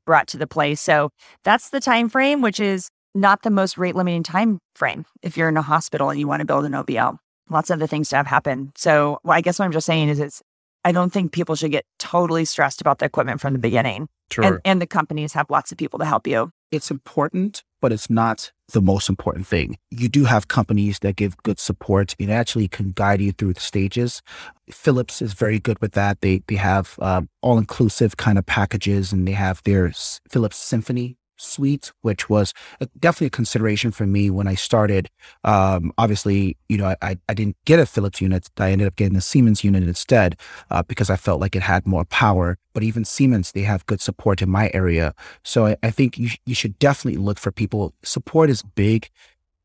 [0.04, 0.80] brought to the place.
[0.80, 1.10] So
[1.44, 5.48] that's the time frame, which is not the most rate limiting time frame if you're
[5.48, 7.16] in a hospital and you want to build an OBL.
[7.48, 8.72] Lots of other things to have happen.
[8.76, 10.42] So well, I guess what I'm just saying is it's
[10.84, 14.08] I don't think people should get totally stressed about the equipment from the beginning.
[14.30, 14.44] Sure.
[14.44, 16.52] And, and the companies have lots of people to help you.
[16.70, 19.76] It's important, but it's not the most important thing.
[19.90, 23.60] You do have companies that give good support and actually can guide you through the
[23.60, 24.22] stages.
[24.70, 26.20] Philips is very good with that.
[26.20, 29.92] They they have uh, all inclusive kind of packages, and they have their
[30.28, 32.52] Philips Symphony suite, which was
[32.98, 35.08] definitely a consideration for me when I started.
[35.44, 38.48] Um, obviously, you know, I, I didn't get a Philips unit.
[38.58, 40.38] I ended up getting a Siemens unit instead
[40.70, 42.58] uh, because I felt like it had more power.
[42.72, 45.14] But even Siemens, they have good support in my area.
[45.42, 47.94] So I, I think you, you should definitely look for people.
[48.02, 49.10] Support is big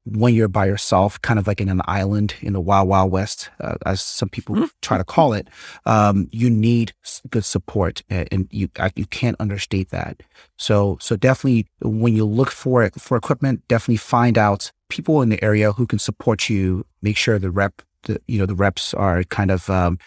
[0.05, 3.49] when you're by yourself, kind of like in an island in the wild, wild west,
[3.59, 4.65] uh, as some people mm-hmm.
[4.81, 5.49] try to call it,
[5.85, 6.93] um, you need
[7.29, 10.21] good support, and you you can't understate that.
[10.57, 15.43] So so definitely when you look for for equipment, definitely find out people in the
[15.43, 16.85] area who can support you.
[17.01, 19.97] Make sure the rep, the, you know, the reps are kind of um,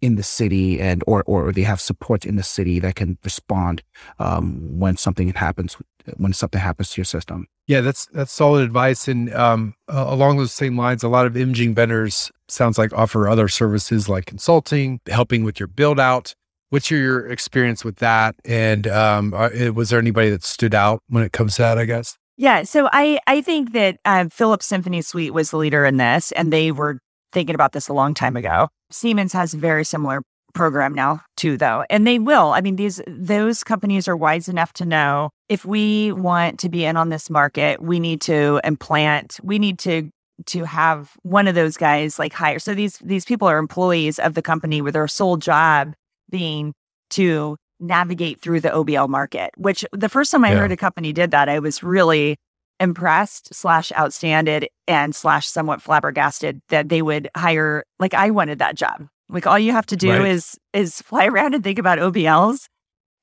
[0.00, 3.82] in the city and or or they have support in the city that can respond
[4.20, 5.76] um, when something happens
[6.16, 7.48] when something happens to your system.
[7.68, 9.08] Yeah, that's that's solid advice.
[9.08, 13.28] And um, uh, along those same lines, a lot of imaging vendors sounds like offer
[13.28, 16.34] other services like consulting, helping with your build out.
[16.70, 18.34] What's your experience with that?
[18.44, 21.78] And um, uh, was there anybody that stood out when it comes to that?
[21.78, 22.16] I guess.
[22.38, 26.32] Yeah, so I I think that uh, Philips Symphony Suite was the leader in this,
[26.32, 26.98] and they were
[27.32, 28.68] thinking about this a long time ago.
[28.90, 30.22] Siemens has a very similar
[30.54, 34.72] program now too though and they will i mean these those companies are wise enough
[34.72, 39.38] to know if we want to be in on this market we need to implant
[39.42, 40.10] we need to
[40.46, 44.34] to have one of those guys like hire so these these people are employees of
[44.34, 45.92] the company with their sole job
[46.30, 46.72] being
[47.10, 50.58] to navigate through the obl market which the first time i yeah.
[50.58, 52.36] heard a company did that i was really
[52.80, 58.76] impressed slash outstanded and slash somewhat flabbergasted that they would hire like I wanted that
[58.76, 59.08] job.
[59.28, 60.28] Like all you have to do right.
[60.28, 62.66] is is fly around and think about OBLs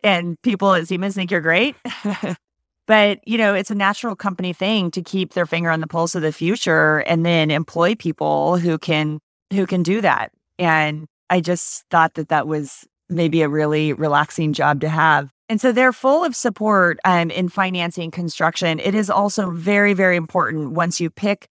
[0.04, 1.76] and people at Siemens think you're great.
[2.88, 6.16] but you know, it's a natural company thing to keep their finger on the pulse
[6.16, 9.20] of the future and then employ people who can
[9.52, 10.32] who can do that.
[10.60, 15.30] And I just thought that that was maybe a really relaxing job to have.
[15.48, 18.80] And so they're full of support um, in financing construction.
[18.80, 21.48] It is also very, very important once you pick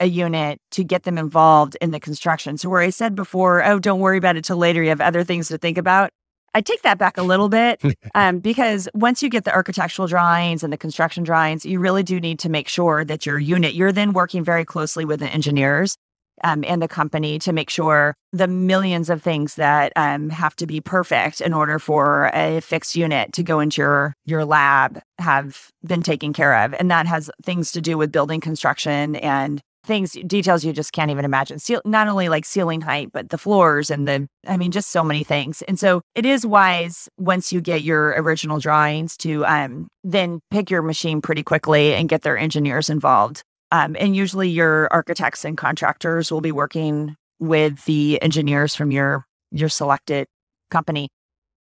[0.00, 2.58] a unit to get them involved in the construction.
[2.58, 5.24] So, where I said before, oh, don't worry about it till later, you have other
[5.24, 6.10] things to think about.
[6.54, 7.82] I take that back a little bit
[8.14, 12.20] um, because once you get the architectural drawings and the construction drawings, you really do
[12.20, 15.96] need to make sure that your unit, you're then working very closely with the engineers
[16.44, 20.66] um, and the company to make sure the millions of things that um, have to
[20.66, 25.68] be perfect in order for a fixed unit to go into your your lab have
[25.84, 30.12] been taken care of, and that has things to do with building construction and things
[30.26, 33.90] details you just can't even imagine Seal, not only like ceiling height but the floors
[33.90, 37.60] and the i mean just so many things and so it is wise once you
[37.60, 42.38] get your original drawings to um, then pick your machine pretty quickly and get their
[42.38, 43.42] engineers involved
[43.72, 49.26] um, and usually your architects and contractors will be working with the engineers from your
[49.50, 50.26] your selected
[50.70, 51.08] company.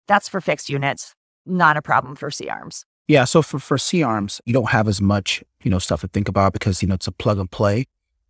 [0.08, 2.84] That's for fixed units, not a problem for C arms.
[3.08, 6.08] Yeah, so for for C arms, you don't have as much you know stuff to
[6.08, 7.86] think about because you know it's a plug and play.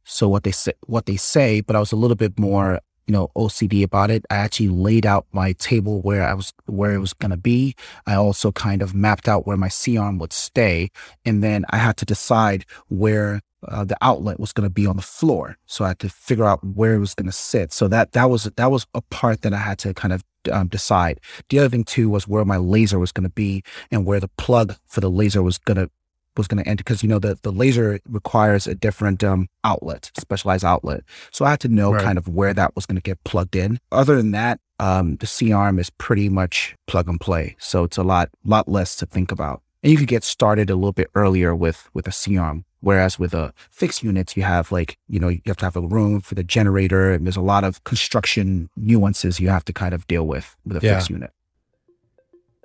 [0.06, 3.12] So what they say, what they say, but I was a little bit more you
[3.12, 4.24] know OCD about it.
[4.30, 7.74] I actually laid out my table where I was where it was going to be.
[8.06, 10.90] I also kind of mapped out where my C arm would stay,
[11.24, 14.96] and then I had to decide where uh, the outlet was going to be on
[14.96, 15.56] the floor.
[15.66, 17.72] So I had to figure out where it was going to sit.
[17.72, 20.68] So that that was that was a part that I had to kind of um,
[20.68, 21.20] decide.
[21.48, 24.30] The other thing too was where my laser was going to be and where the
[24.36, 25.90] plug for the laser was going to
[26.36, 30.10] was going to end because you know the the laser requires a different um, outlet,
[30.18, 31.02] specialized outlet.
[31.30, 32.02] So I had to know right.
[32.02, 33.78] kind of where that was going to get plugged in.
[33.92, 37.56] Other than that, um, the C arm is pretty much plug and play.
[37.58, 39.62] So it's a lot lot less to think about.
[39.82, 43.18] And you could get started a little bit earlier with with a C arm Whereas
[43.18, 46.20] with a fixed unit, you have like, you know, you have to have a room
[46.20, 50.06] for the generator and there's a lot of construction nuances you have to kind of
[50.06, 50.94] deal with with a yeah.
[50.94, 51.32] fixed unit.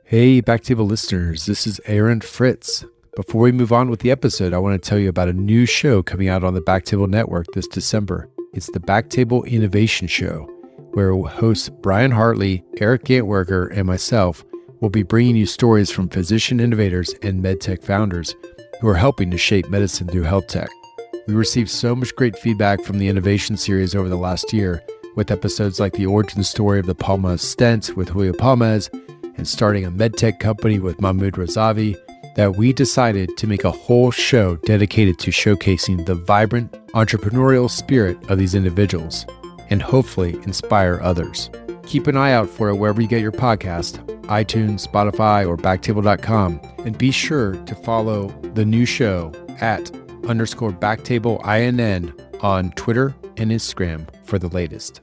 [0.03, 2.85] Hey, Backtable listeners, this is Aaron Fritts.
[3.17, 5.65] Before we move on with the episode, I want to tell you about a new
[5.65, 8.29] show coming out on the Backtable Network this December.
[8.53, 10.43] It's the Backtable Innovation Show,
[10.93, 14.45] where hosts Brian Hartley, Eric Gantwerker, and myself
[14.79, 18.33] will be bringing you stories from physician innovators and medtech founders
[18.79, 20.69] who are helping to shape medicine through health tech.
[21.27, 24.81] We received so much great feedback from the innovation series over the last year,
[25.17, 28.89] with episodes like the origin story of the Palmaz stent with Julio Palmaz
[29.35, 31.97] and starting a medtech company with Mahmoud Razavi,
[32.35, 38.17] that we decided to make a whole show dedicated to showcasing the vibrant entrepreneurial spirit
[38.29, 39.25] of these individuals
[39.69, 41.49] and hopefully inspire others.
[41.85, 46.61] Keep an eye out for it wherever you get your podcast, iTunes, Spotify, or backtable.com,
[46.85, 49.91] and be sure to follow the new show at
[50.27, 55.01] underscore backtable INN on Twitter and Instagram for the latest.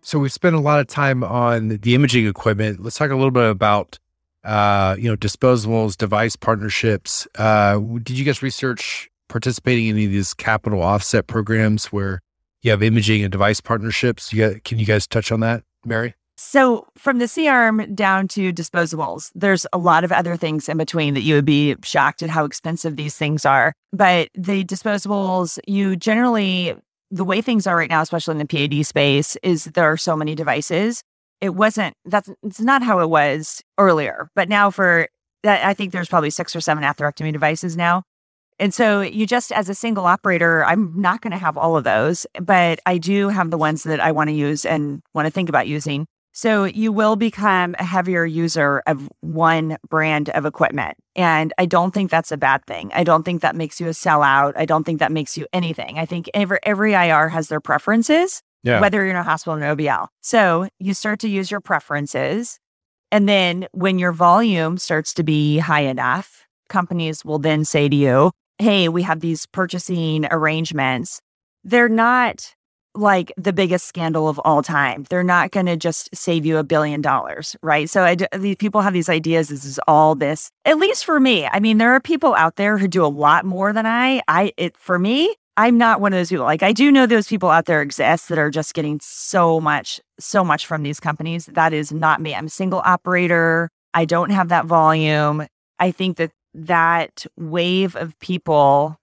[0.00, 2.80] So we've spent a lot of time on the imaging equipment.
[2.82, 3.98] Let's talk a little bit about
[4.46, 7.26] uh, you know disposables, device partnerships.
[7.34, 12.20] Uh, did you guys research participating in any of these capital offset programs where
[12.62, 14.32] you have imaging and device partnerships?
[14.32, 16.14] You got, can you guys touch on that, Mary?
[16.38, 20.76] So, from the C arm down to disposables, there's a lot of other things in
[20.76, 23.72] between that you would be shocked at how expensive these things are.
[23.92, 26.76] But the disposables, you generally
[27.10, 30.16] the way things are right now, especially in the PAD space, is there are so
[30.16, 31.02] many devices.
[31.40, 35.08] It wasn't that's it's not how it was earlier, but now for
[35.42, 38.02] that, I think there's probably six or seven atherectomy devices now.
[38.58, 41.84] And so you just as a single operator, I'm not going to have all of
[41.84, 45.30] those, but I do have the ones that I want to use and want to
[45.30, 46.06] think about using.
[46.32, 50.98] So you will become a heavier user of one brand of equipment.
[51.14, 52.90] And I don't think that's a bad thing.
[52.94, 54.52] I don't think that makes you a sellout.
[54.54, 55.98] I don't think that makes you anything.
[55.98, 58.80] I think every, every IR has their preferences, yeah.
[58.80, 60.08] whether you're in a hospital or an OBL.
[60.20, 62.58] So you start to use your preferences.
[63.12, 67.96] And then when your volume starts to be high enough, companies will then say to
[67.96, 71.20] you, Hey, we have these purchasing arrangements.
[71.62, 72.54] They're not
[72.94, 75.04] like the biggest scandal of all time.
[75.10, 77.88] They're not going to just save you a billion dollars, right?
[77.88, 79.48] So I, these people have these ideas.
[79.48, 81.46] This is all this, at least for me.
[81.46, 84.22] I mean, there are people out there who do a lot more than I.
[84.26, 85.36] I it for me.
[85.56, 86.44] I'm not one of those people.
[86.44, 90.00] Like I do know those people out there exist that are just getting so much,
[90.18, 91.46] so much from these companies.
[91.46, 92.34] That is not me.
[92.34, 93.70] I'm a single operator.
[93.94, 95.46] I don't have that volume.
[95.78, 98.96] I think that that wave of people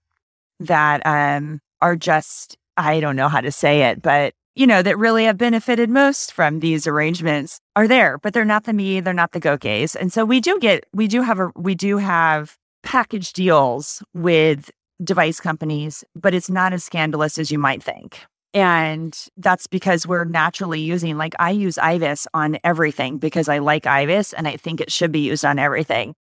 [0.60, 4.98] that um, are just I don't know how to say it, but you know, that
[4.98, 9.12] really have benefited most from these arrangements are there, but they're not the me, they're
[9.12, 9.96] not the Gokes.
[9.96, 14.70] And so we do get, we do have a, we do have package deals with
[15.04, 18.20] device companies, but it's not as scandalous as you might think.
[18.52, 23.82] And that's because we're naturally using, like, I use IVUS on everything because I like
[23.82, 26.14] IVUS and I think it should be used on everything.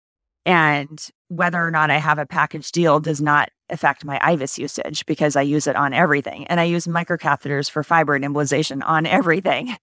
[0.45, 5.05] And whether or not I have a package deal does not affect my IVUS usage
[5.05, 6.47] because I use it on everything.
[6.47, 9.75] And I use microcatheters for fibroid embolization on everything.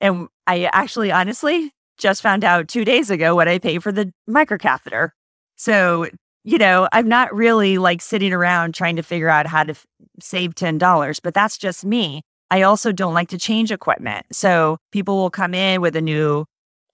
[0.00, 4.12] And I actually, honestly, just found out two days ago what I pay for the
[4.30, 5.10] microcatheter.
[5.56, 6.06] So,
[6.48, 9.84] you know, I'm not really like sitting around trying to figure out how to f-
[10.18, 12.22] save $10, but that's just me.
[12.50, 14.24] I also don't like to change equipment.
[14.32, 16.46] So people will come in with a new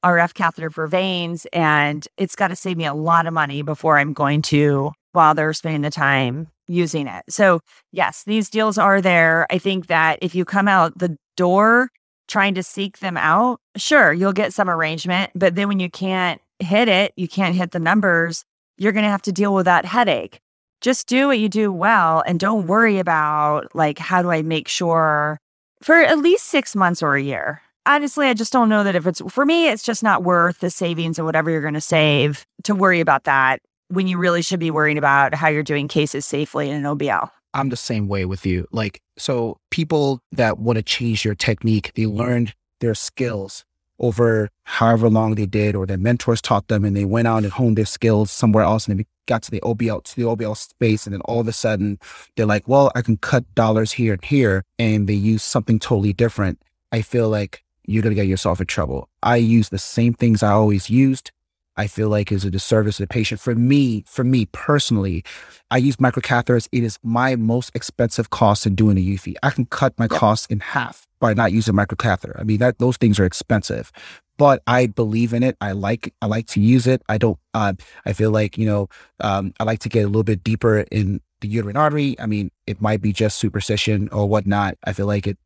[0.05, 3.97] RF catheter for veins, and it's got to save me a lot of money before
[3.97, 7.23] I'm going to bother spending the time using it.
[7.29, 7.61] So,
[7.93, 9.47] yes, these deals are there.
[9.51, 11.91] I think that if you come out the door
[12.27, 15.31] trying to seek them out, sure, you'll get some arrangement.
[15.37, 18.45] But then when you can't hit it, you can't hit the numbers,
[18.77, 20.41] you're going to have to deal with that headache.
[20.81, 24.69] Just do what you do well and don't worry about, like, how do I make
[24.69, 25.39] sure
[25.83, 29.07] for at least six months or a year honestly, I just don't know that if
[29.07, 32.47] it's for me, it's just not worth the savings and whatever you're going to save
[32.65, 36.25] to worry about that when you really should be worrying about how you're doing cases
[36.25, 37.31] safely in an OBL.
[37.53, 38.67] I'm the same way with you.
[38.73, 43.65] Like, so people that want to change your technique, they learned their skills
[43.99, 47.53] over however long they did, or their mentors taught them, and they went out and
[47.53, 51.07] honed their skills somewhere else, and they got to the OBL to the OBL space,
[51.07, 51.99] and then all of a sudden
[52.37, 56.13] they're like, "Well, I can cut dollars here and here," and they use something totally
[56.13, 56.61] different.
[56.93, 59.09] I feel like you're to get yourself in trouble.
[59.23, 61.33] I use the same things I always used.
[61.77, 63.41] I feel like is a disservice to the patient.
[63.41, 65.25] For me, for me personally,
[65.71, 66.69] I use microcatheters.
[66.73, 69.35] It is my most expensive cost in doing a UFE.
[69.43, 70.19] I can cut my yep.
[70.19, 72.39] costs in half by not using microcatheter.
[72.39, 73.91] I mean, that those things are expensive,
[74.37, 75.57] but I believe in it.
[75.61, 77.03] I like I like to use it.
[77.09, 77.39] I don't.
[77.53, 78.89] Uh, I feel like you know
[79.21, 82.17] um, I like to get a little bit deeper in the uterine artery.
[82.19, 84.77] I mean, it might be just superstition or whatnot.
[84.85, 85.39] I feel like it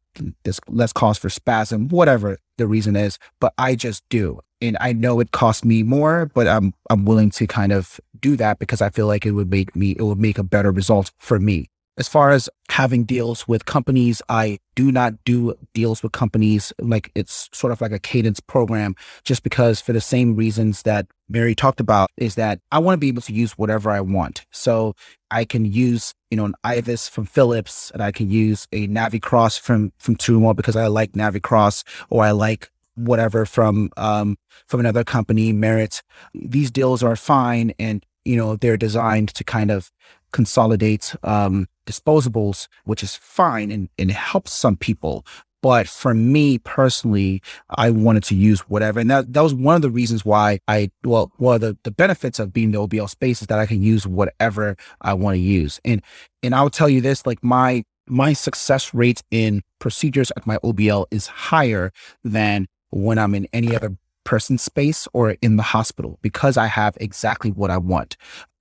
[0.42, 4.40] there's less cause for spasm, whatever the reason is, but I just do.
[4.60, 8.36] And I know it costs me more, but I'm I'm willing to kind of do
[8.36, 11.12] that because I feel like it would make me it would make a better result
[11.18, 11.68] for me.
[11.98, 17.10] as far as having deals with companies, I do not do deals with companies like
[17.16, 18.94] it's sort of like a cadence program,
[19.24, 23.00] just because for the same reasons that Mary talked about, is that I want to
[23.00, 24.46] be able to use whatever I want.
[24.52, 24.94] So
[25.30, 29.58] I can use, you know, an IVUS from Philips and I can use a Navicross
[29.58, 34.36] from from Terumo because I like Navicross or I like whatever from um
[34.66, 36.02] from another company, Merit.
[36.34, 39.90] These deals are fine and you know they're designed to kind of
[40.32, 45.24] consolidate um disposables, which is fine and, and helps some people.
[45.60, 49.00] But for me personally, I wanted to use whatever.
[49.00, 51.90] And that, that was one of the reasons why I, well, one of the, the
[51.90, 55.40] benefits of being the OBL space is that I can use whatever I want to
[55.40, 55.80] use.
[55.84, 56.00] And,
[56.42, 61.06] and I'll tell you this, like my, my success rate in procedures at my OBL
[61.10, 61.92] is higher
[62.22, 66.96] than when I'm in any other person's space or in the hospital because I have
[67.00, 68.16] exactly what I want.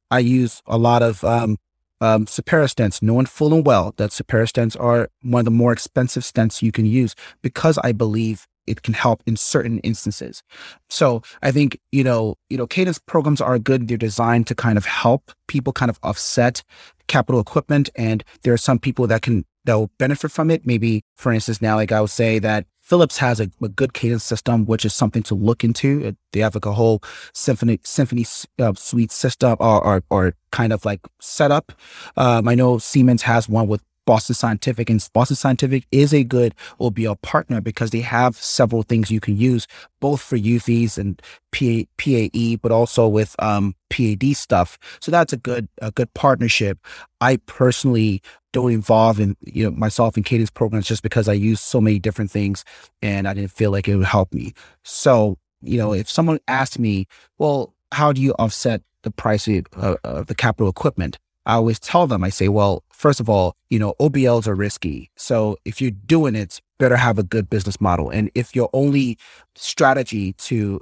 [0.10, 1.58] I use a lot of um,
[2.00, 5.74] um, Supera stents, knowing full and well that Supera stents are one of the more
[5.74, 10.44] expensive stents you can use because I believe it can help in certain instances.
[10.90, 13.88] So I think, you know, you know, cadence programs are good.
[13.88, 16.64] They're designed to kind of help people kind of offset
[17.08, 17.90] capital equipment.
[17.96, 20.66] And there are some people that can, that will benefit from it.
[20.66, 24.24] Maybe, for instance, now, like I would say that Philips has a, a, good cadence
[24.24, 26.16] system, which is something to look into.
[26.32, 28.26] They have like a whole symphony symphony
[28.60, 31.74] uh, suite system or, or, or kind of like setup.
[32.16, 36.56] Um, I know Siemens has one with Boston Scientific, and Boston Scientific is a good
[36.80, 39.68] OBL partner because they have several things you can use,
[40.00, 44.80] both for UFEs and PA, PAE, but also with um, PAD stuff.
[45.02, 46.80] So that's a good a good partnership.
[47.20, 48.22] I personally
[48.54, 52.00] don't involve in you know myself in cadence programs just because I use so many
[52.00, 52.64] different things,
[53.02, 54.54] and I didn't feel like it would help me.
[54.84, 59.66] So you know, if someone asked me, well, how do you offset the price of,
[59.76, 61.18] uh, of the capital equipment?
[61.48, 65.10] I always tell them, I say, well, first of all, you know, OBLs are risky.
[65.16, 68.10] So if you're doing it, better have a good business model.
[68.10, 69.18] And if your only
[69.56, 70.82] strategy to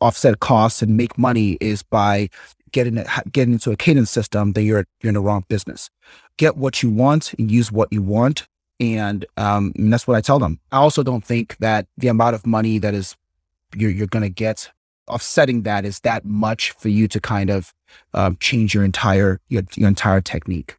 [0.00, 2.28] offset costs and make money is by
[2.72, 5.90] getting getting into a cadence system, then you're you're in the wrong business.
[6.38, 8.48] Get what you want and use what you want,
[8.80, 10.58] and, um, and that's what I tell them.
[10.72, 13.16] I also don't think that the amount of money that is
[13.76, 14.70] you're you're going to get
[15.10, 17.72] offsetting that is that much for you to kind of
[18.14, 20.76] um, change your entire your, your entire technique.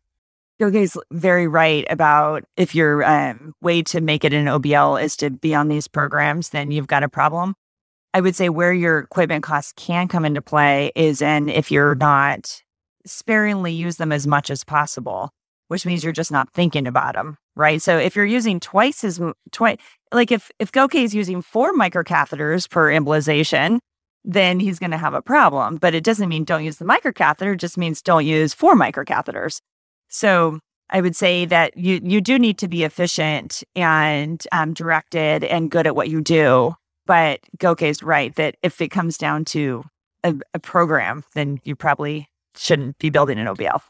[0.60, 5.32] Goke's very right about if your um, way to make it an OBL is to
[5.32, 7.56] be on these programs, then you've got a problem.
[8.14, 11.96] I would say where your equipment costs can come into play is in if you're
[11.96, 12.62] not
[13.06, 15.32] sparingly use them as much as possible,
[15.70, 17.82] which means you're just not thinking about them, right?
[17.82, 19.20] So if you're using twice as
[19.52, 19.78] twice,
[20.12, 23.80] like if if Goke is using four microcatheters per embolization,
[24.24, 25.78] then he's going to have a problem.
[25.78, 29.62] But it doesn't mean don't use the microcatheter, it just means don't use four microcatheters.
[30.10, 30.60] So
[30.90, 35.72] I would say that you you do need to be efficient and um, directed and
[35.72, 36.76] good at what you do.
[37.06, 39.84] But Goke is right that if it comes down to
[40.24, 43.82] a, a program, then you probably shouldn't be building an OBL.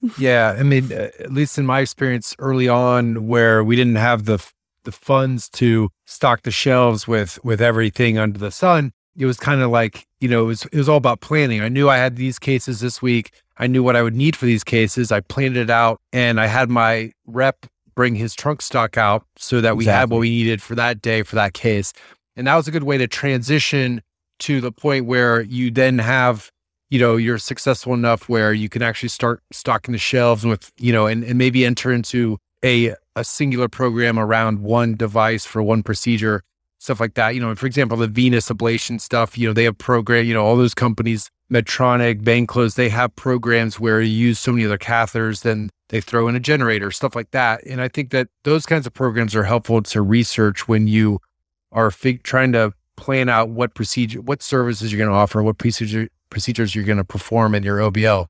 [0.18, 4.24] yeah, I mean, uh, at least in my experience early on, where we didn't have
[4.24, 4.38] the
[4.84, 8.92] the funds to stock the shelves with with everything under the sun.
[9.16, 11.60] It was kind of like you know it was it was all about planning.
[11.60, 13.32] I knew i had these cases this week.
[13.58, 15.12] I knew what i would need for these cases.
[15.12, 19.60] I planned it out and i had my rep bring his trunk stock out so
[19.60, 19.98] that we exactly.
[19.98, 21.92] had what we needed for that day for that case.
[22.36, 24.02] And that was a good way to transition
[24.40, 26.50] to the point where you then have
[26.90, 30.92] you know you're successful enough where you can actually start stocking the shelves with you
[30.92, 35.82] know and, and maybe enter into a a singular program around one device for one
[35.82, 36.42] procedure,
[36.78, 37.34] stuff like that.
[37.34, 40.44] You know, for example, the venous ablation stuff, you know, they have program, you know,
[40.44, 45.42] all those companies, Medtronic, Venclose, they have programs where you use so many other catheters,
[45.42, 47.62] then they throw in a generator, stuff like that.
[47.66, 51.20] And I think that those kinds of programs are helpful to research when you
[51.70, 55.58] are fig- trying to plan out what procedure, what services you're going to offer, what
[55.58, 58.26] procedure procedures you're going to perform in your OBL.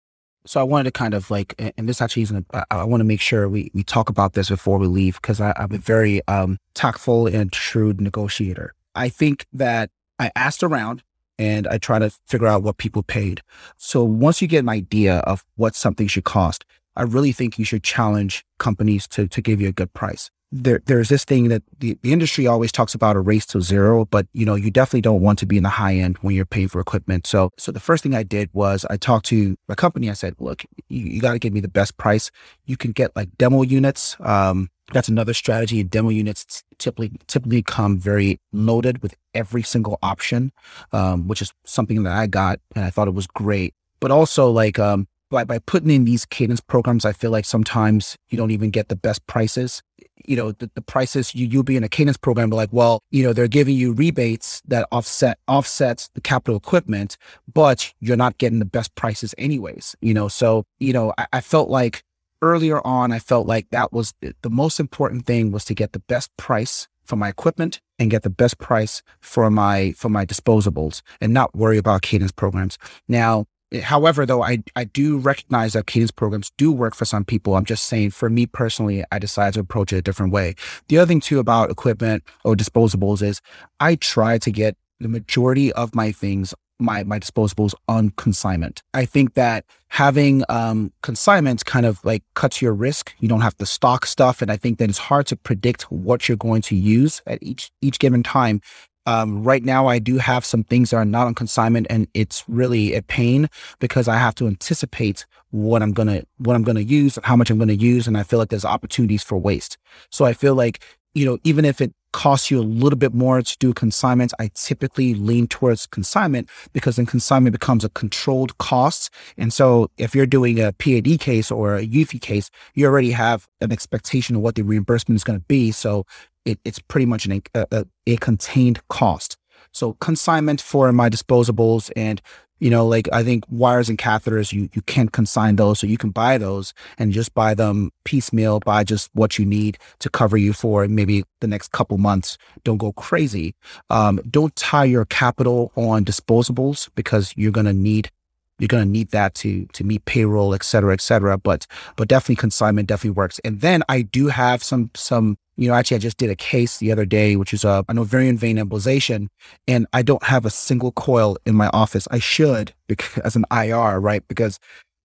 [0.46, 3.20] So I wanted to kind of like, and this actually isn't, I, want to make
[3.20, 7.26] sure we, we talk about this before we leave because I'm a very um, tactful
[7.26, 8.74] and shrewd negotiator.
[8.94, 11.02] I think that I asked around
[11.38, 13.42] and I try to figure out what people paid.
[13.76, 16.64] So once you get an idea of what something should cost,
[16.96, 20.82] I really think you should challenge companies to, to give you a good price there,
[20.84, 24.26] there's this thing that the, the industry always talks about a race to zero, but
[24.34, 26.68] you know, you definitely don't want to be in the high end when you're paying
[26.68, 27.26] for equipment.
[27.26, 30.10] So, so the first thing I did was I talked to my company.
[30.10, 32.30] I said, look, you, you got to give me the best price.
[32.66, 34.16] You can get like demo units.
[34.20, 35.82] Um, that's another strategy.
[35.82, 40.52] Demo units typically typically come very loaded with every single option,
[40.92, 43.74] um, which is something that I got and I thought it was great.
[44.00, 48.16] But also like um, by, by putting in these cadence programs, I feel like sometimes
[48.28, 49.82] you don't even get the best prices.
[50.24, 53.00] You know, the, the prices you, you'll be in a cadence program, but like, well,
[53.10, 57.16] you know, they're giving you rebates that offset, offsets the capital equipment,
[57.52, 60.28] but you're not getting the best prices anyways, you know?
[60.28, 62.04] So, you know, I, I felt like
[62.40, 66.00] earlier on, I felt like that was the most important thing was to get the
[66.00, 71.02] best price for my equipment and get the best price for my for my disposables
[71.20, 72.78] and not worry about cadence programs.
[73.08, 73.46] Now,
[73.80, 77.54] However, though, I, I do recognize that cadence programs do work for some people.
[77.54, 80.54] I'm just saying, for me personally, I decided to approach it a different way.
[80.88, 83.40] The other thing, too, about equipment or disposables is
[83.80, 88.82] I try to get the majority of my things, my, my disposables on consignment.
[88.92, 93.14] I think that having um, consignments kind of like cuts your risk.
[93.20, 94.40] You don't have to stock stuff.
[94.42, 97.70] And I think that it's hard to predict what you're going to use at each,
[97.80, 98.60] each given time.
[99.06, 102.44] Um, right now, I do have some things that are not on consignment, and it's
[102.48, 103.48] really a pain
[103.80, 107.50] because I have to anticipate what I'm gonna what I'm gonna use and how much
[107.50, 109.78] I'm gonna use, and I feel like there's opportunities for waste.
[110.10, 110.82] So I feel like
[111.14, 114.50] you know even if it costs you a little bit more to do consignment, I
[114.54, 119.10] typically lean towards consignment because then consignment becomes a controlled cost.
[119.36, 123.48] And so if you're doing a PAD case or a UFE case, you already have
[123.60, 125.72] an expectation of what the reimbursement is going to be.
[125.72, 126.04] So
[126.44, 129.36] it, it's pretty much an, a, a, a contained cost.
[129.72, 132.20] So consignment for my disposables and
[132.62, 135.98] you know, like I think wires and catheters, you you can't consign those, so you
[135.98, 140.36] can buy those and just buy them piecemeal, buy just what you need to cover
[140.36, 142.38] you for maybe the next couple months.
[142.62, 143.56] Don't go crazy.
[143.90, 148.12] Um, don't tie your capital on disposables because you're gonna need
[148.58, 151.38] you're going to need that to to meet payroll, et cetera, et cetera.
[151.38, 153.40] But but definitely consignment definitely works.
[153.44, 156.78] And then I do have some some you know actually I just did a case
[156.78, 159.28] the other day, which is a an ovarian vein embolization,
[159.66, 162.06] and I don't have a single coil in my office.
[162.10, 164.26] I should because as an IR, right?
[164.28, 164.58] Because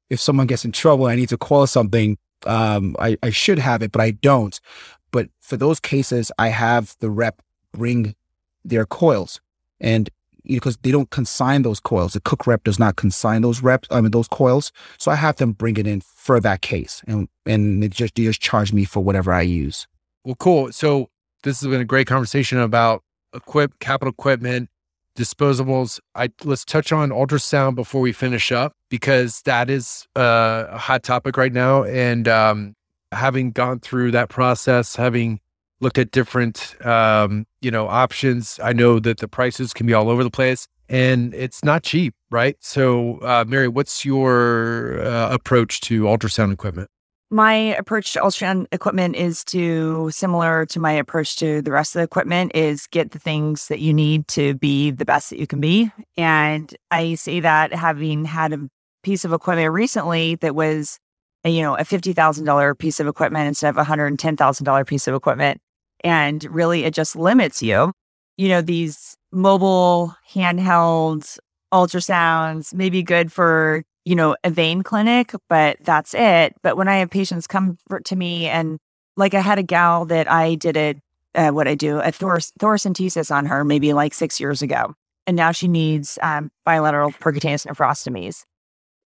[0.10, 2.18] if someone gets in trouble, I need to coil something.
[2.46, 4.60] Um, I, I should have it, but I don't.
[5.12, 7.42] But for those cases, I have the rep
[7.72, 8.16] bring
[8.64, 9.42] their coils.
[9.80, 10.10] And
[10.48, 12.14] because they don't consign those coils.
[12.14, 14.72] The cook rep does not consign those reps, I mean those coils.
[14.98, 18.24] So I have them bring it in for that case, and and they just they
[18.24, 19.88] just charge me for whatever I use.
[20.24, 20.72] Well, cool.
[20.72, 21.10] So
[21.44, 24.70] this has been a great conversation about equip capital equipment,
[25.18, 26.00] disposables.
[26.16, 31.04] I let's touch on ultrasound before we finish up because that is uh, a hot
[31.04, 32.76] topic right now, and um,
[33.12, 35.40] having gone through that process, having
[35.80, 38.60] looked at different um, you know options.
[38.64, 42.14] I know that the prices can be all over the place and it's not cheap
[42.30, 42.56] right?
[42.60, 46.90] So uh, mary what's your uh, approach to ultrasound equipment?
[47.30, 52.00] My approach to ultrasound equipment is to similar to my approach to the rest of
[52.00, 55.48] the equipment is get the things that you need to be the best that you
[55.48, 55.92] can be.
[56.16, 58.70] And i say that having had a
[59.04, 61.00] piece of equipment recently that was
[61.44, 65.62] a, you know a $50000 piece of equipment instead of a $110000 piece of equipment
[66.04, 67.94] and really, it just limits you.
[68.38, 71.38] You know, these mobile handheld
[71.74, 76.56] ultrasounds may be good for, you know, a vein clinic, but that's it.
[76.64, 78.80] But when I have patients come for, to me and
[79.18, 80.98] like I had a gal that I did it,
[81.36, 84.94] uh, what I do, a thor- thoracentesis on her maybe like six years ago.
[85.26, 88.46] And now she needs um, bilateral percutaneous nephrostomies.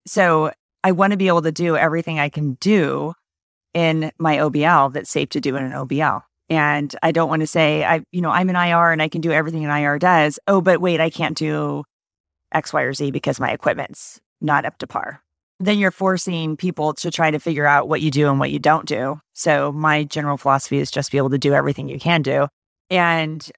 [0.06, 0.52] So
[0.84, 3.14] I want to be able to do everything I can do
[3.72, 6.22] in my OBL that's safe to do in an OBL.
[6.50, 9.20] And I don't want to say I, you know, I'm an IR and I can
[9.20, 10.38] do everything an IR does.
[10.46, 11.84] Oh, but wait, I can't do
[12.52, 15.22] X, Y, or Z because my equipment's not up to par.
[15.60, 18.58] Then you're forcing people to try to figure out what you do and what you
[18.58, 19.20] don't do.
[19.32, 22.48] So my general philosophy is just be able to do everything you can do.
[22.90, 23.50] And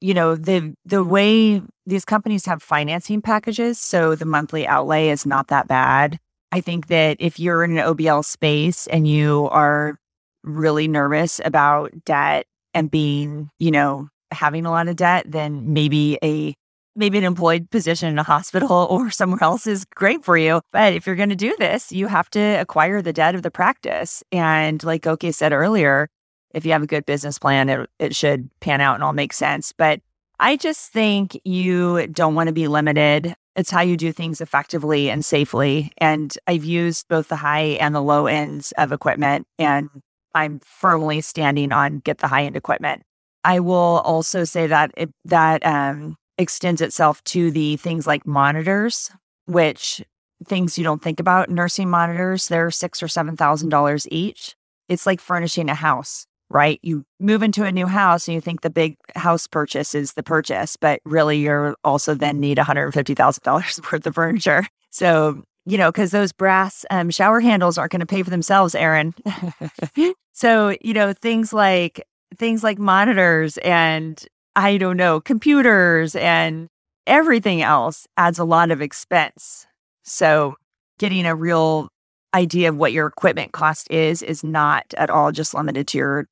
[0.00, 5.26] you know, the the way these companies have financing packages, so the monthly outlay is
[5.26, 6.18] not that bad.
[6.52, 9.98] I think that if you're in an OBL space and you are
[10.42, 16.18] really nervous about debt and being, you know, having a lot of debt, then maybe
[16.22, 16.54] a
[16.96, 20.60] maybe an employed position in a hospital or somewhere else is great for you.
[20.72, 23.50] But if you're going to do this, you have to acquire the debt of the
[23.50, 24.22] practice.
[24.32, 26.08] And like Goke said earlier,
[26.52, 29.32] if you have a good business plan, it, it should pan out and all make
[29.32, 29.72] sense.
[29.72, 30.00] But
[30.38, 33.34] I just think you don't want to be limited.
[33.56, 35.92] It's how you do things effectively and safely.
[35.98, 39.46] And I've used both the high and the low ends of equipment.
[39.58, 39.90] And
[40.34, 43.02] I'm firmly standing on get the high end equipment.
[43.44, 49.10] I will also say that it, that um, extends itself to the things like monitors,
[49.46, 50.02] which
[50.46, 51.50] things you don't think about.
[51.50, 54.54] Nursing monitors, they're six or seven thousand dollars each.
[54.88, 56.80] It's like furnishing a house, right?
[56.82, 60.22] You move into a new house and you think the big house purchase is the
[60.22, 64.66] purchase, but really you're also then need $150,000 worth of furniture.
[64.90, 68.74] So you know, because those brass um, shower handles aren't going to pay for themselves,
[68.74, 69.14] Aaron.
[70.32, 72.06] so, you know, things like
[72.36, 74.24] things like monitors and
[74.56, 76.68] I don't know, computers and
[77.06, 79.66] everything else adds a lot of expense.
[80.02, 80.56] So,
[80.98, 81.88] getting a real
[82.34, 86.28] idea of what your equipment cost is is not at all just limited to your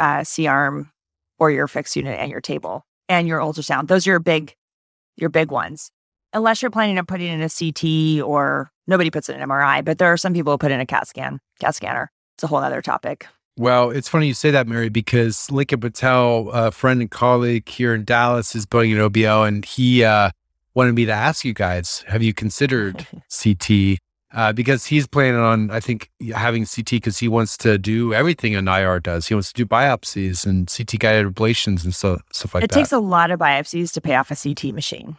[0.00, 0.90] uh, C arm
[1.38, 3.88] or your fixed unit and your table and your ultrasound.
[3.88, 4.54] Those are your big,
[5.16, 5.90] your big ones.
[6.34, 9.98] Unless you're planning on putting in a CT or nobody puts in an MRI, but
[9.98, 12.10] there are some people who put in a CAT scan, CAT scanner.
[12.36, 13.26] It's a whole other topic.
[13.58, 17.94] Well, it's funny you say that, Mary, because Lincoln Patel, a friend and colleague here
[17.94, 20.30] in Dallas, is building an OBL, and he uh,
[20.74, 23.06] wanted me to ask you guys: Have you considered
[23.42, 23.98] CT?
[24.34, 28.54] Uh, because he's planning on, I think, having CT because he wants to do everything
[28.54, 29.28] an IR does.
[29.28, 32.76] He wants to do biopsies and CT guided ablations and so, stuff like it that.
[32.76, 35.18] It takes a lot of biopsies to pay off a CT machine.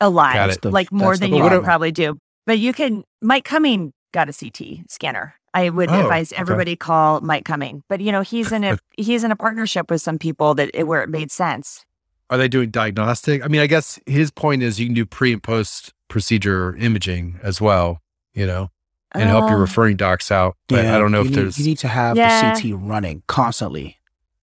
[0.00, 2.18] A lot, the, like more than you would probably do.
[2.46, 3.04] But you can.
[3.20, 5.34] Mike Cumming got a CT scanner.
[5.52, 6.76] I would oh, advise everybody okay.
[6.76, 7.82] call Mike Cumming.
[7.88, 10.84] But you know, he's in a he's in a partnership with some people that it,
[10.84, 11.84] where it made sense.
[12.30, 13.44] Are they doing diagnostic?
[13.44, 17.40] I mean, I guess his point is you can do pre and post procedure imaging
[17.42, 18.00] as well,
[18.34, 18.70] you know,
[19.12, 19.62] and uh, help your oh.
[19.62, 20.56] referring docs out.
[20.68, 22.54] But yeah, I don't know if need, there's you need to have yeah.
[22.54, 23.98] the CT running constantly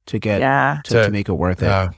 [0.07, 0.81] to get yeah.
[0.83, 1.89] to, to, to make it worth it.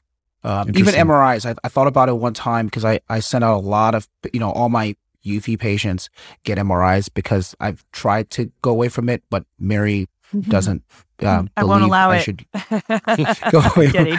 [0.44, 3.58] Um, even MRIs, I, I, thought about it one time because I, I sent out
[3.58, 6.10] a lot of, you know, all my UV patients
[6.44, 10.50] get MRIs because I've tried to go away from it, but Mary mm-hmm.
[10.50, 10.84] doesn't
[11.22, 12.22] uh, I won't allow I it.
[12.22, 12.46] should
[13.52, 14.18] go away.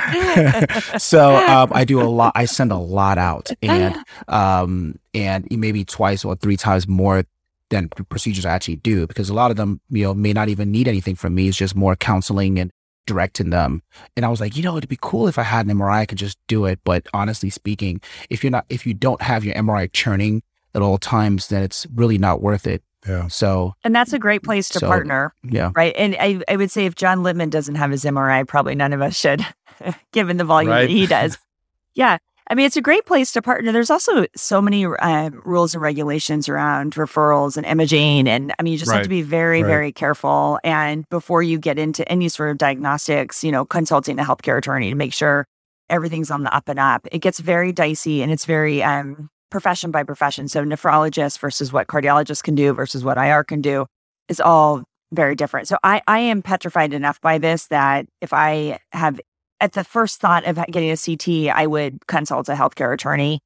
[0.99, 2.33] so um, I do a lot.
[2.35, 3.97] I send a lot out, and
[4.29, 7.25] um, and maybe twice or three times more
[7.71, 10.71] than procedures I actually do because a lot of them, you know, may not even
[10.71, 11.49] need anything from me.
[11.49, 12.71] It's just more counseling and
[13.07, 13.83] directing them.
[14.17, 16.07] And I was like, you know, it'd be cool if I had an MRI, I
[16.07, 16.81] could just do it.
[16.85, 20.43] But honestly speaking, if you're not, if you don't have your MRI churning
[20.75, 22.83] at all times, then it's really not worth it.
[23.07, 23.29] Yeah.
[23.29, 25.35] So, and that's a great place to so, partner.
[25.43, 25.73] Yeah.
[25.75, 25.95] Right.
[25.97, 29.01] And I, I would say if John Lipman doesn't have his MRI, probably none of
[29.01, 29.45] us should,
[30.13, 30.83] given the volume right.
[30.83, 31.39] that he does.
[31.95, 32.19] yeah.
[32.51, 33.71] I mean, it's a great place to partner.
[33.71, 38.29] There's also so many uh, rules and regulations around referrals and imaging.
[38.29, 38.97] And I mean, you just right.
[38.97, 39.69] have to be very, right.
[39.69, 40.59] very careful.
[40.65, 44.91] And before you get into any sort of diagnostics, you know, consulting a healthcare attorney
[44.91, 45.47] to make sure
[45.89, 47.07] everything's on the up and up.
[47.13, 50.49] It gets very dicey and it's very um, profession by profession.
[50.49, 53.87] So nephrologist versus what cardiologists can do versus what IR can do
[54.29, 54.83] is all
[55.13, 55.69] very different.
[55.69, 59.21] So I, I am petrified enough by this that if I have
[59.61, 63.41] at the first thought of getting a CT, I would consult a healthcare attorney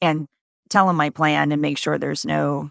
[0.00, 0.26] and
[0.70, 2.70] tell him my plan and make sure there's no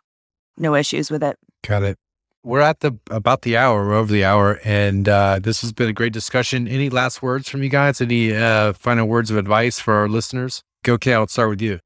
[0.57, 1.37] no issues with it.
[1.65, 1.97] Got it.
[2.43, 3.85] We're at the about the hour.
[3.85, 6.67] We're over the hour, and uh, this has been a great discussion.
[6.67, 8.01] Any last words from you guys?
[8.01, 10.63] Any uh, final words of advice for our listeners?
[10.83, 11.79] Go, okay, I'll start with you.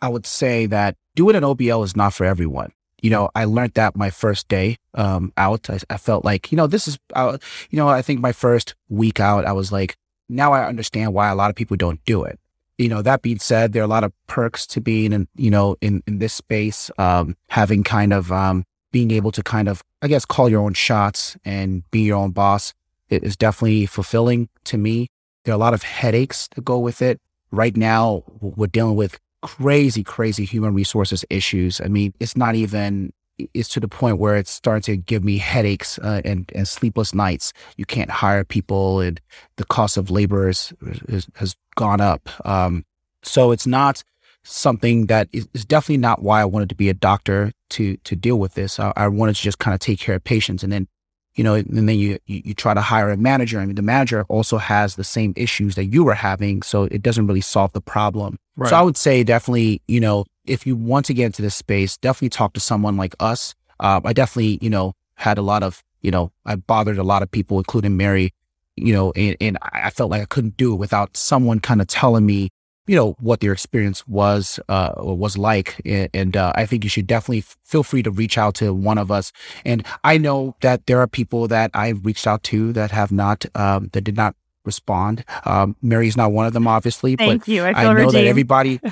[0.00, 2.72] I would say that doing an OBL is not for everyone.
[3.02, 5.68] You know, I learned that my first day um, out.
[5.68, 7.36] I, I, felt like, you know, this is, uh,
[7.68, 9.96] you know, I think my first week out, I was like,
[10.32, 12.38] now I understand why a lot of people don't do it.
[12.78, 15.50] You know, that being said, there are a lot of perks to being in, you
[15.50, 19.82] know, in, in this space, um, having kind of, um, being able to kind of,
[20.02, 22.74] I guess, call your own shots and be your own boss.
[23.08, 25.08] It is definitely fulfilling to me.
[25.44, 27.20] There are a lot of headaches that go with it.
[27.50, 31.80] Right now, we're dealing with crazy, crazy human resources issues.
[31.80, 33.12] I mean, it's not even,
[33.54, 37.14] it's to the point where it's starting to give me headaches uh, and, and sleepless
[37.14, 37.52] nights.
[37.76, 39.20] You can't hire people and
[39.56, 40.72] the cost of labor is,
[41.08, 42.28] is has gone up.
[42.46, 42.84] Um,
[43.22, 44.02] so it's not
[44.44, 48.16] something that is, is, definitely not why I wanted to be a doctor to, to
[48.16, 48.80] deal with this.
[48.80, 50.88] I, I wanted to just kind of take care of patients and then
[51.34, 53.58] you know, and then you, you, you try to hire a manager.
[53.58, 57.02] I mean, the manager also has the same issues that you were having, so it
[57.02, 58.38] doesn't really solve the problem.
[58.56, 58.68] Right.
[58.68, 61.96] So I would say definitely, you know, if you want to get into this space,
[61.96, 63.54] definitely talk to someone like us.
[63.80, 67.22] Uh, I definitely, you know, had a lot of, you know, I bothered a lot
[67.22, 68.32] of people, including Mary,
[68.76, 71.86] you know, and, and I felt like I couldn't do it without someone kind of
[71.86, 72.50] telling me,
[72.86, 75.80] you know, what their experience was, uh, or was like.
[75.84, 78.74] And, and uh, I think you should definitely f- feel free to reach out to
[78.74, 79.32] one of us.
[79.64, 83.46] And I know that there are people that I've reached out to that have not,
[83.54, 84.34] um, that did not
[84.64, 85.24] respond.
[85.44, 87.16] Um, Mary's not one of them, obviously.
[87.16, 87.62] Thank but you.
[87.62, 88.14] I, I know redeemed.
[88.14, 88.80] that everybody.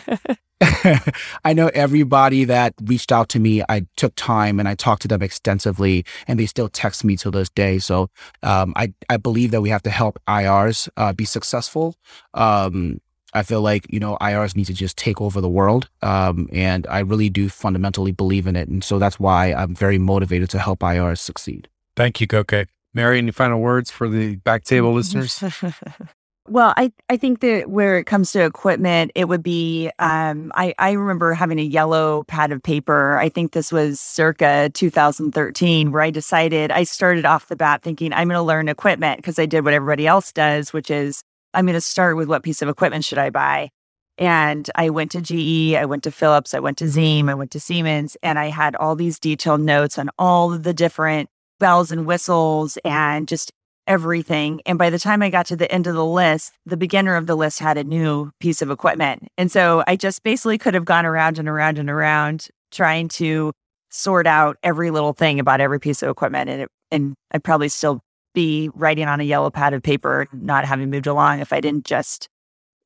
[1.44, 3.62] I know everybody that reached out to me.
[3.68, 7.30] I took time and I talked to them extensively, and they still text me to
[7.30, 7.78] this day.
[7.78, 8.10] So
[8.42, 11.96] um, I I believe that we have to help IRs uh, be successful.
[12.34, 13.00] Um,
[13.32, 16.86] I feel like you know IRs need to just take over the world, um, and
[16.88, 20.58] I really do fundamentally believe in it, and so that's why I'm very motivated to
[20.58, 21.68] help IRs succeed.
[21.96, 22.66] Thank you, Goke.
[22.92, 25.42] Mary, any final words for the back table listeners?
[26.50, 30.74] Well, I, I think that where it comes to equipment, it would be um, I,
[30.80, 33.16] I remember having a yellow pad of paper.
[33.18, 38.12] I think this was circa 2013, where I decided I started off the bat thinking
[38.12, 41.22] I'm going to learn equipment because I did what everybody else does, which is
[41.54, 43.70] I'm going to start with what piece of equipment should I buy.
[44.18, 47.52] And I went to GE, I went to Philips, I went to Ziehm, I went
[47.52, 51.30] to Siemens, and I had all these detailed notes on all of the different
[51.60, 53.52] bells and whistles and just
[53.90, 54.60] everything.
[54.66, 57.26] And by the time I got to the end of the list, the beginner of
[57.26, 59.26] the list had a new piece of equipment.
[59.36, 63.52] And so I just basically could have gone around and around and around trying to
[63.90, 66.48] sort out every little thing about every piece of equipment.
[66.48, 68.00] And, it, and I'd probably still
[68.32, 71.84] be writing on a yellow pad of paper, not having moved along if I didn't
[71.84, 72.28] just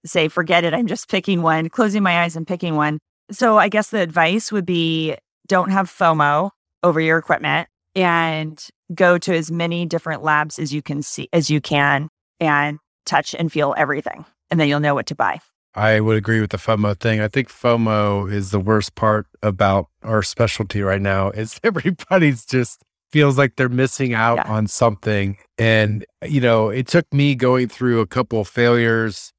[0.07, 2.99] say, forget it, I'm just picking one, closing my eyes and picking one.
[3.31, 6.51] So I guess the advice would be don't have FOMO
[6.83, 11.51] over your equipment and go to as many different labs as you can see as
[11.51, 12.09] you can
[12.41, 14.25] and touch and feel everything.
[14.51, 15.41] And then you'll know what to buy.
[15.75, 17.21] I would agree with the FOMO thing.
[17.21, 22.83] I think FOMO is the worst part about our specialty right now is everybody's just
[23.11, 24.53] feels like they're missing out yeah.
[24.53, 25.37] on something.
[25.59, 29.33] And, you know, it took me going through a couple of failures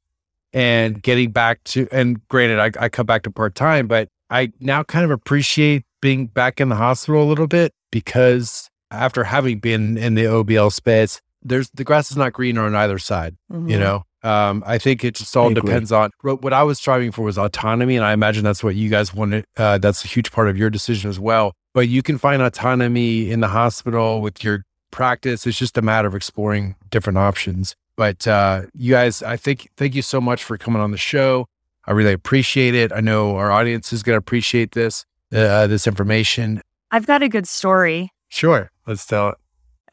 [0.53, 4.51] and getting back to, and granted, I, I come back to part time, but I
[4.59, 9.59] now kind of appreciate being back in the hospital a little bit because after having
[9.59, 13.69] been in the OBL space, there's the grass is not green on either side, mm-hmm.
[13.69, 14.03] you know?
[14.25, 17.95] Um, I think it just all depends on what I was striving for was autonomy.
[17.95, 19.45] And I imagine that's what you guys wanted.
[19.55, 21.53] Uh, that's a huge part of your decision as well.
[21.75, 25.45] But you can find autonomy in the hospital with your practice.
[25.45, 27.75] It's just a matter of exploring different options.
[27.95, 31.45] But uh, you guys, I think, thank you so much for coming on the show.
[31.85, 32.91] I really appreciate it.
[32.91, 36.61] I know our audience is going to appreciate this, uh, this information.
[36.91, 38.09] I've got a good story.
[38.29, 38.71] Sure.
[38.85, 39.35] Let's tell it.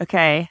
[0.01, 0.49] Okay.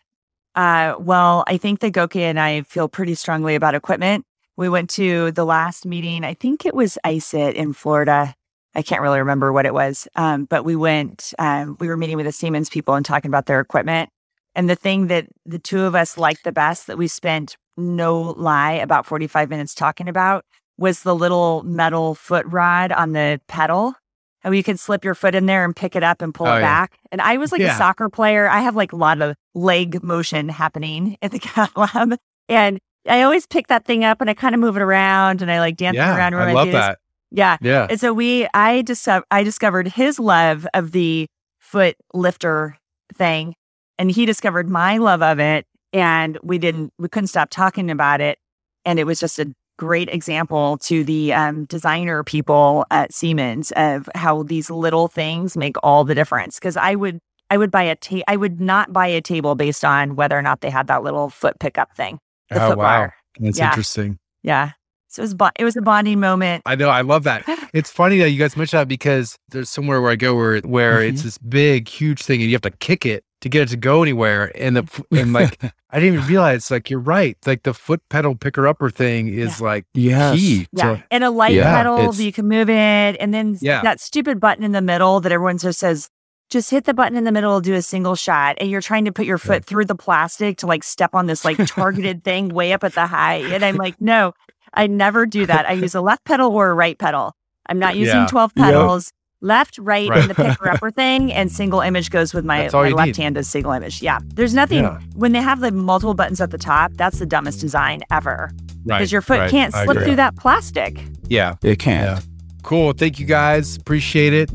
[0.56, 4.26] Uh, well, I think that Goke and I feel pretty strongly about equipment.
[4.58, 6.24] We went to the last meeting.
[6.24, 8.36] I think it was ISET in Florida.
[8.76, 10.08] I can't really remember what it was.
[10.16, 13.46] Um, but we went, um, we were meeting with the Siemens people and talking about
[13.46, 14.10] their equipment.
[14.56, 18.20] And the thing that the two of us liked the best that we spent no
[18.38, 20.46] lie about 45 minutes talking about
[20.78, 23.94] was the little metal foot rod on the pedal.
[24.42, 26.54] How you can slip your foot in there and pick it up and pull oh,
[26.54, 26.62] it yeah.
[26.62, 26.98] back.
[27.12, 27.76] And I was like yeah.
[27.76, 28.50] a soccer player.
[28.50, 32.18] I have like a lot of leg motion happening in the cath lab.
[32.50, 35.52] And I always pick that thing up and I kind of move it around and
[35.52, 36.36] I like dance yeah, around.
[36.36, 37.00] I love that.
[37.32, 37.58] Yeah.
[37.62, 37.88] Yeah.
[37.90, 41.28] And so we, I just, I discovered his love of the
[41.60, 42.78] foot lifter
[43.14, 43.56] thing
[43.98, 48.20] and he discovered my love of it and we didn't we couldn't stop talking about
[48.22, 48.40] it
[48.86, 54.08] and it was just a great example to the um, designer people at siemens of
[54.14, 57.18] how these little things make all the difference because i would
[57.50, 60.42] i would buy a ta- i would not buy a table based on whether or
[60.44, 62.20] not they had that little foot pickup thing
[62.52, 63.16] the oh wow bar.
[63.40, 63.70] that's yeah.
[63.70, 64.74] interesting yeah
[65.08, 66.62] so it was, bo- it was a bonding moment.
[66.66, 66.88] I know.
[66.88, 67.44] I love that.
[67.74, 71.00] It's funny that you guys mentioned that because there's somewhere where I go where where
[71.00, 71.14] mm-hmm.
[71.14, 73.78] it's this big, huge thing, and you have to kick it to get it to
[73.78, 74.52] go anywhere.
[74.56, 77.38] And the and like I didn't even realize like you're right.
[77.46, 79.66] Like the foot pedal picker upper thing is yeah.
[79.66, 80.36] like yes.
[80.36, 80.68] key.
[80.72, 80.96] Yeah.
[80.96, 83.18] To, and a light yeah, pedal you can move it.
[83.20, 83.82] And then yeah.
[83.82, 86.10] that stupid button in the middle that everyone just says,
[86.50, 88.58] just hit the button in the middle, do a single shot.
[88.60, 89.70] And you're trying to put your foot yeah.
[89.70, 93.08] through the plastic to like step on this like targeted thing way up at the
[93.08, 93.38] high.
[93.38, 94.34] And I'm like, no,
[94.74, 95.68] I never do that.
[95.68, 97.36] I use a left pedal or a right pedal.
[97.68, 98.28] I'm not using yeah.
[98.28, 100.22] 12 pedals left, right, right.
[100.22, 103.18] and the picker upper thing, and single image goes with my, my left need.
[103.18, 104.02] hand as single image.
[104.02, 104.20] Yeah.
[104.36, 105.00] There's nothing yeah.
[105.16, 108.52] when they have the multiple buttons at the top, that's the dumbest design ever.
[108.86, 108.98] Right.
[108.98, 109.52] Because your foot right.
[109.52, 111.02] can't slip through that plastic.
[111.28, 111.56] Yeah.
[111.64, 112.20] It can't.
[112.20, 112.26] Yeah.
[112.64, 112.94] Cool.
[112.94, 113.76] Thank you guys.
[113.76, 114.50] Appreciate it.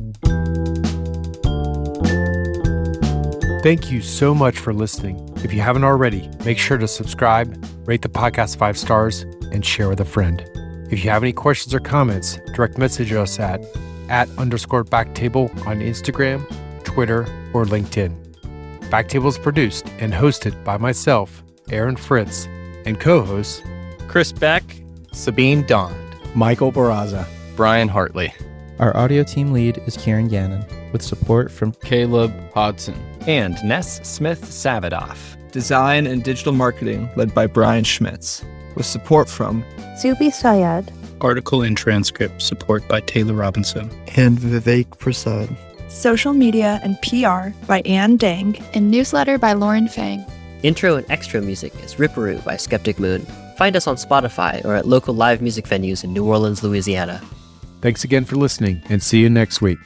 [3.62, 5.28] Thank you so much for listening.
[5.42, 9.88] If you haven't already, make sure to subscribe, rate the podcast five stars, and share
[9.88, 10.48] with a friend.
[10.88, 13.60] If you have any questions or comments, direct message us at
[14.08, 16.44] at underscore backtable on Instagram,
[16.84, 18.14] Twitter, or LinkedIn.
[18.90, 22.46] Backtable is produced and hosted by myself, Aaron Fritts,
[22.86, 23.62] and co hosts
[24.08, 24.62] Chris Beck,
[25.12, 25.94] Sabeen Dhand,
[26.34, 27.26] Michael Barraza,
[27.56, 28.32] Brian Hartley.
[28.78, 32.94] Our audio team lead is Kieran Gannon, with support from Caleb Hodson
[33.26, 35.36] and Ness Smith Savadoff.
[35.50, 38.44] Design and digital marketing led by Brian Schmitz,
[38.74, 39.64] with support from
[39.98, 45.48] Zubi Sayed Article and transcript support by Taylor Robinson and Vivek Prasad.
[45.88, 48.56] Social media and PR by Ann Dang.
[48.74, 50.24] And newsletter by Lauren Fang.
[50.62, 53.24] Intro and extra music is Ripperoo by Skeptic Moon.
[53.56, 57.22] Find us on Spotify or at local live music venues in New Orleans, Louisiana.
[57.80, 59.78] Thanks again for listening and see you next week.